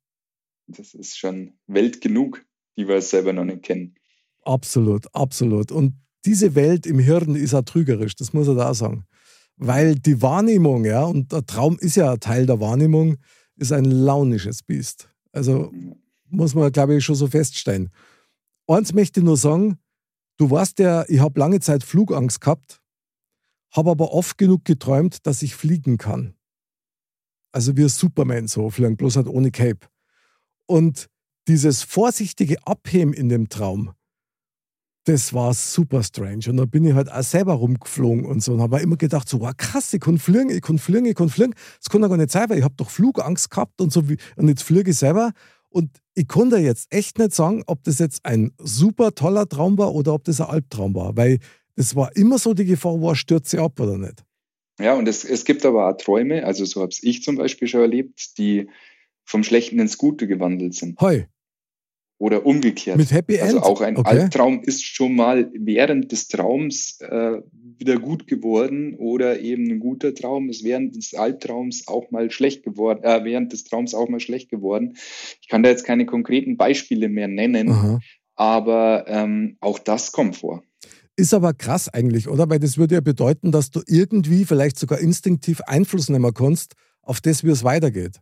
Das 0.68 0.94
ist 0.94 1.18
schon 1.18 1.54
Welt 1.68 2.02
genug, 2.02 2.46
die 2.78 2.88
wir 2.88 3.02
selber 3.02 3.34
noch 3.34 3.46
nicht 3.46 3.64
kennen. 3.64 3.96
Absolut, 4.44 5.14
absolut. 5.14 5.72
Und 5.72 5.96
diese 6.26 6.56
Welt 6.56 6.86
im 6.86 7.00
Hirn 7.00 7.36
ist 7.36 7.54
auch 7.54 7.64
trügerisch, 7.64 8.16
das 8.16 8.34
muss 8.34 8.48
er 8.48 8.56
da 8.56 8.74
sagen. 8.74 9.06
Weil 9.56 9.96
die 9.96 10.22
Wahrnehmung, 10.22 10.86
ja, 10.86 11.04
und 11.04 11.32
der 11.32 11.46
Traum 11.46 11.78
ist 11.80 11.96
ja 11.96 12.14
ein 12.14 12.20
Teil 12.20 12.46
der 12.46 12.60
Wahrnehmung, 12.60 13.18
ist 13.56 13.72
ein 13.72 13.86
launisches 13.86 14.64
Biest. 14.64 15.10
Also 15.32 15.72
muss 16.30 16.56
man, 16.56 16.72
glaube 16.72 16.96
ich, 16.96 17.04
schon 17.04 17.16
so 17.16 17.28
feststellen. 17.28 17.90
Eins 18.68 18.94
möchte 18.94 19.20
ich 19.20 19.26
nur 19.26 19.38
sagen, 19.38 19.78
du 20.38 20.50
weißt 20.50 20.80
ja, 20.80 21.06
ich 21.08 21.20
habe 21.20 21.40
lange 21.40 21.60
Zeit 21.60 21.84
Flugangst 21.84 22.42
gehabt, 22.42 22.82
habe 23.72 23.92
aber 23.92 24.12
oft 24.14 24.38
genug 24.38 24.66
geträumt, 24.66 25.26
dass 25.26 25.42
ich 25.42 25.56
fliegen 25.56 25.98
kann. 25.98 26.36
Also 27.52 27.76
wie 27.78 27.88
Superman 27.88 28.48
so, 28.48 28.70
fliegen, 28.70 28.98
bloß 28.98 29.16
halt 29.16 29.28
ohne 29.28 29.52
Cape. 29.52 29.88
Und 30.66 31.10
dieses 31.48 31.84
vorsichtige 31.84 32.66
Abheben 32.68 33.14
in 33.14 33.30
dem 33.30 33.50
Traum, 33.50 33.94
das 35.06 35.34
war 35.34 35.54
super 35.54 36.04
strange. 36.04 36.50
Und 36.50 36.58
da 36.58 36.66
bin 36.66 36.84
ich 36.84 36.94
halt 36.94 37.10
auch 37.10 37.24
selber 37.24 37.54
rumgeflogen 37.54 38.26
und 38.26 38.44
so 38.44 38.54
und 38.54 38.62
habe 38.62 38.82
immer 38.82 38.98
gedacht, 38.98 39.30
so, 39.30 39.40
wow, 39.40 39.54
krass, 39.56 39.94
ich 39.94 40.02
kann 40.02 40.18
fliegen, 40.18 40.50
ich 40.50 40.62
kann 40.62 40.78
fliegen, 40.78 41.06
ich 41.06 41.16
kann 41.16 41.30
fliegen. 41.30 41.54
Das 41.80 41.90
kann 41.90 42.02
doch 42.02 42.10
gar 42.10 42.18
nicht 42.18 42.32
sein, 42.32 42.50
weil 42.50 42.58
ich 42.58 42.64
habe 42.66 42.76
doch 42.76 42.90
Flugangst 42.90 43.50
gehabt 43.50 43.80
und 43.80 43.94
so. 43.94 44.04
Und 44.36 44.48
jetzt 44.50 44.64
fliege 44.64 44.92
ich 44.92 44.98
selber 44.98 45.32
und 45.70 45.90
ich 46.18 46.28
konnte 46.28 46.58
jetzt 46.58 46.88
echt 46.92 47.20
nicht 47.20 47.36
sagen, 47.36 47.62
ob 47.68 47.84
das 47.84 48.00
jetzt 48.00 48.26
ein 48.26 48.52
super 48.58 49.14
toller 49.14 49.48
Traum 49.48 49.78
war 49.78 49.94
oder 49.94 50.16
ob 50.16 50.24
das 50.24 50.42
ein 50.42 50.48
Albtraum 50.48 50.96
war, 50.96 51.16
weil 51.16 51.38
es 51.76 51.96
war 51.96 52.16
immer 52.16 52.40
so 52.40 52.56
die 52.56 52.66
Gefahr, 52.66 53.00
wo 53.00 53.10
er 53.10 53.16
stürzt 53.16 53.54
ab 53.54 53.80
oder 53.80 54.00
nicht. 54.00 54.24
Ja, 54.80 54.96
und 54.96 55.08
es, 55.08 55.24
es 55.24 55.46
gibt 55.46 55.64
aber 55.64 55.88
auch 55.88 55.96
Träume, 55.96 56.44
also 56.44 56.66
so 56.66 56.82
habe 56.82 56.92
ich 57.00 57.22
zum 57.22 57.36
Beispiel 57.36 57.68
schon 57.68 57.82
erlebt, 57.82 58.40
die 58.40 58.68
vom 59.26 59.44
Schlechten 59.44 59.78
ins 59.78 60.00
Gute 60.00 60.28
gewandelt 60.28 60.74
sind. 60.74 61.00
Heu. 61.00 61.26
Oder 62.20 62.48
umgekehrt. 62.48 62.98
Mit 62.98 63.12
Happy 63.12 63.36
End? 63.36 63.44
Also 63.44 63.62
auch 63.62 63.82
ein 63.82 63.96
Okay. 63.96 64.22
Albtraum 64.22 64.64
ist 64.64 64.84
schon 64.84 65.16
mal 65.16 65.52
während 65.54 66.12
des 66.12 66.28
Traums 66.28 67.00
äh, 67.02 67.42
wieder 67.78 68.00
gut 68.00 68.26
geworden 68.26 68.96
oder 68.96 69.40
eben 69.40 69.70
ein 69.70 69.80
guter 69.80 70.16
Traum 70.16 70.50
ist 70.50 70.64
während 70.64 70.96
des 70.96 71.14
Albtraums 71.14 71.88
auch 71.88 72.10
mal 72.10 72.32
schlecht 72.32 72.64
geworden, 72.64 73.04
äh, 73.04 73.24
während 73.24 73.54
des 73.54 73.66
Traums 73.66 73.94
auch 73.94 74.10
mal 74.10 74.20
schlecht 74.20 74.50
geworden. 74.50 74.98
Ich 75.42 75.48
kann 75.48 75.62
da 75.62 75.70
jetzt 75.70 75.86
keine 75.86 76.08
konkreten 76.08 76.58
Beispiele 76.58 77.08
mehr 77.08 77.28
nennen, 77.28 77.70
Aha. 77.70 78.00
aber 78.36 79.06
ähm, 79.08 79.58
auch 79.60 79.78
das 79.78 80.12
kommt 80.12 80.38
vor. 80.38 80.64
Ist 81.16 81.34
aber 81.34 81.54
krass 81.54 81.90
eigentlich, 81.90 82.28
oder? 82.28 82.50
Weil 82.50 82.60
das 82.60 82.78
würde 82.78 82.96
ja 82.96 83.02
bedeuten, 83.02 83.52
dass 83.52 83.72
du 83.72 83.82
irgendwie 83.88 84.46
vielleicht 84.46 84.78
sogar 84.80 85.00
instinktiv 85.00 85.62
Einfluss 85.62 86.10
nehmen 86.10 86.34
kannst 86.34 86.74
auf 87.02 87.22
das, 87.22 87.44
wie 87.44 87.50
es 87.50 87.64
weitergeht. 87.64 88.20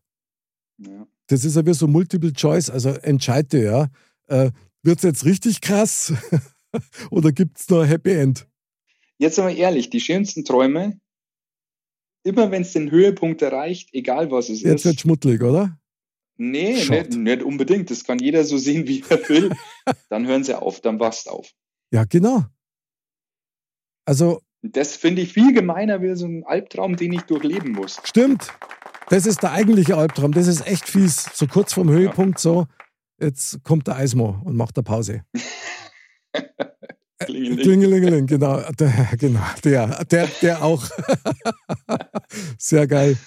Ja. 0.77 1.07
Das 1.27 1.43
ist 1.43 1.55
ja 1.55 1.65
wie 1.65 1.73
so 1.73 1.87
Multiple 1.87 2.33
Choice, 2.33 2.69
also 2.69 2.89
entscheide 2.89 3.63
ja. 3.63 3.87
Äh, 4.27 4.51
Wird 4.83 4.97
es 4.97 5.03
jetzt 5.03 5.25
richtig 5.25 5.61
krass 5.61 6.13
oder 7.09 7.31
gibt 7.31 7.59
es 7.59 7.69
nur 7.69 7.83
ein 7.83 7.87
Happy 7.89 8.11
End? 8.11 8.47
Jetzt 9.17 9.39
aber 9.39 9.51
ehrlich, 9.51 9.89
die 9.89 10.01
schönsten 10.01 10.43
Träume, 10.45 10.99
immer 12.23 12.51
wenn 12.51 12.63
es 12.63 12.73
den 12.73 12.91
Höhepunkt 12.91 13.41
erreicht, 13.41 13.89
egal 13.93 14.29
was 14.29 14.49
es 14.49 14.61
Jetzt 14.61 14.85
wird 14.85 14.95
ist, 14.95 15.01
schmuddelig, 15.01 15.41
oder? 15.41 15.77
nee, 16.37 16.73
nicht, 16.73 17.15
nicht 17.15 17.43
unbedingt, 17.43 17.89
das 17.89 18.03
kann 18.03 18.19
jeder 18.19 18.43
so 18.43 18.57
sehen, 18.57 18.87
wie 18.87 19.03
er 19.09 19.29
will, 19.29 19.51
dann 20.09 20.27
hören 20.27 20.43
sie 20.43 20.59
auf, 20.59 20.81
dann 20.81 20.99
wachst 20.99 21.29
auf. 21.29 21.49
Ja, 21.91 22.03
genau. 22.03 22.45
Also 24.05 24.41
das 24.61 24.95
finde 24.95 25.21
ich 25.21 25.31
viel 25.31 25.53
gemeiner 25.53 26.01
wie 26.01 26.15
so 26.15 26.25
ein 26.25 26.43
Albtraum, 26.43 26.95
den 26.95 27.13
ich 27.13 27.21
durchleben 27.21 27.71
muss. 27.71 27.99
stimmt. 28.03 28.51
Das 29.09 29.25
ist 29.25 29.43
der 29.43 29.51
eigentliche 29.51 29.97
Albtraum. 29.97 30.31
Das 30.31 30.47
ist 30.47 30.65
echt 30.65 30.87
fies. 30.87 31.29
So 31.33 31.47
kurz 31.47 31.73
vorm 31.73 31.89
Höhepunkt, 31.89 32.39
so, 32.39 32.65
jetzt 33.19 33.63
kommt 33.63 33.87
der 33.87 33.97
Eismo 33.97 34.41
und 34.43 34.55
macht 34.55 34.77
eine 34.77 34.83
Pause. 34.83 35.21
Klingeling. 37.19 37.59
Klingelingeling, 37.59 38.27
genau. 38.27 38.61
Der, 38.77 38.91
genau, 39.17 39.39
der, 39.63 40.03
der, 40.05 40.27
der 40.41 40.63
auch. 40.63 40.83
Sehr 42.57 42.87
geil. 42.87 43.17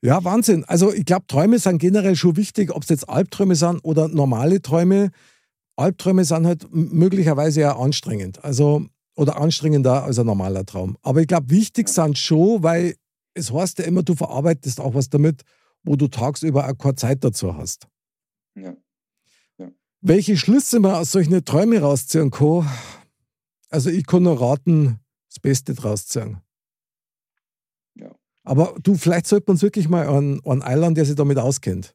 Ja, 0.00 0.24
Wahnsinn. 0.24 0.64
Also 0.64 0.92
ich 0.92 1.04
glaube, 1.04 1.26
Träume 1.26 1.58
sind 1.58 1.78
generell 1.78 2.16
schon 2.16 2.36
wichtig, 2.36 2.74
ob 2.74 2.82
es 2.84 2.88
jetzt 2.88 3.08
Albträume 3.08 3.54
sind 3.54 3.80
oder 3.80 4.08
normale 4.08 4.62
Träume. 4.62 5.10
Albträume 5.76 6.24
sind 6.24 6.46
halt 6.46 6.66
möglicherweise 6.72 7.60
ja 7.60 7.76
anstrengend. 7.76 8.42
Also, 8.44 8.86
oder 9.16 9.38
anstrengender 9.40 10.04
als 10.04 10.18
ein 10.18 10.26
normaler 10.26 10.64
Traum. 10.64 10.96
Aber 11.02 11.20
ich 11.20 11.26
glaube, 11.26 11.50
wichtig 11.50 11.88
sind 11.88 12.18
schon, 12.18 12.62
weil 12.62 12.94
es 13.36 13.52
heißt 13.52 13.78
ja 13.78 13.84
immer, 13.84 14.02
du 14.02 14.14
verarbeitest 14.14 14.80
auch 14.80 14.94
was 14.94 15.10
damit, 15.10 15.42
wo 15.82 15.96
du 15.96 16.08
tagsüber 16.08 16.68
auch 16.68 16.78
keine 16.78 16.96
Zeit 16.96 17.22
dazu 17.22 17.56
hast. 17.56 17.86
Ja. 18.54 18.76
Welche 20.00 20.36
Schlüsse 20.36 20.78
man 20.78 20.94
aus 20.94 21.12
solchen 21.12 21.44
Träumen 21.44 21.82
rausziehen 21.82 22.30
kann, 22.30 22.68
also 23.70 23.90
ich 23.90 24.06
kann 24.06 24.22
nur 24.22 24.40
raten, 24.40 25.00
das 25.28 25.40
Beste 25.40 25.74
draus 25.74 26.06
ziehen. 26.06 26.38
Ja. 27.94 28.14
Aber 28.44 28.74
du, 28.82 28.94
vielleicht 28.94 29.26
sollte 29.26 29.46
man 29.48 29.54
uns 29.54 29.62
wirklich 29.62 29.88
mal 29.88 30.06
an, 30.06 30.40
an 30.44 30.62
Island, 30.64 30.96
der 30.96 31.04
sich 31.04 31.16
damit 31.16 31.38
auskennt. 31.38 31.94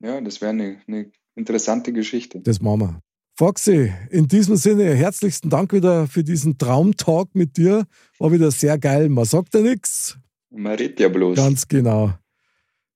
ja, 0.00 0.20
das 0.20 0.40
wäre 0.40 0.50
eine, 0.50 0.80
eine 0.86 1.10
interessante 1.34 1.92
Geschichte. 1.92 2.40
Das 2.40 2.60
machen 2.60 2.80
wir. 2.80 3.00
Foxy, 3.38 3.92
in 4.10 4.28
diesem 4.28 4.56
Sinne, 4.56 4.94
herzlichsten 4.94 5.50
Dank 5.50 5.72
wieder 5.72 6.06
für 6.06 6.24
diesen 6.24 6.56
Traumtalk 6.56 7.34
mit 7.34 7.56
dir. 7.56 7.86
War 8.18 8.32
wieder 8.32 8.50
sehr 8.50 8.78
geil. 8.78 9.08
Man 9.10 9.26
sagt 9.26 9.52
ja 9.54 9.60
nichts. 9.60 10.18
Man 10.50 10.74
redet 10.74 11.00
ja 11.00 11.08
bloß. 11.08 11.36
Ganz 11.36 11.66
genau. 11.68 12.12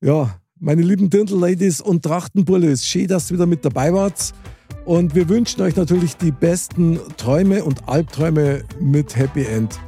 Ja, 0.00 0.40
meine 0.58 0.82
lieben 0.82 1.10
Dirndl-Ladies 1.10 1.80
und 1.80 2.02
Trachtenbullis, 2.02 2.86
schön, 2.86 3.08
dass 3.08 3.30
ihr 3.30 3.36
wieder 3.36 3.46
mit 3.46 3.64
dabei 3.64 3.92
wart. 3.92 4.32
Und 4.84 5.14
wir 5.14 5.28
wünschen 5.28 5.62
euch 5.62 5.76
natürlich 5.76 6.16
die 6.16 6.32
besten 6.32 6.98
Träume 7.16 7.64
und 7.64 7.88
Albträume 7.88 8.64
mit 8.80 9.16
Happy 9.16 9.44
End. 9.44 9.78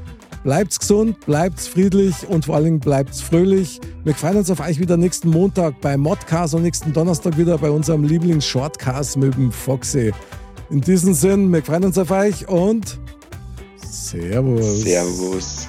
Bleibt's 0.44 0.80
gesund, 0.80 1.20
bleibt's 1.24 1.68
friedlich 1.68 2.26
und 2.28 2.46
vor 2.46 2.56
allem 2.56 2.80
bleibt's 2.80 3.20
fröhlich. 3.20 3.80
Wir 4.02 4.14
freuen 4.14 4.38
uns 4.38 4.50
auf 4.50 4.60
euch 4.60 4.80
wieder 4.80 4.96
nächsten 4.96 5.30
Montag 5.30 5.80
bei 5.80 5.96
Modcast 5.96 6.54
und 6.54 6.62
nächsten 6.62 6.92
Donnerstag 6.92 7.38
wieder 7.38 7.58
bei 7.58 7.70
unserem 7.70 8.02
Lieblings-Shortcast 8.04 9.18
mit 9.18 9.34
dem 9.34 9.52
Foxy. 9.52 10.12
In 10.70 10.80
diesem 10.80 11.14
Sinn, 11.14 11.52
wir 11.52 11.62
freuen 11.62 11.84
uns 11.84 11.96
auf 11.96 12.10
euch 12.10 12.48
und 12.48 12.98
Servus. 13.76 14.82
Servus. 14.82 15.68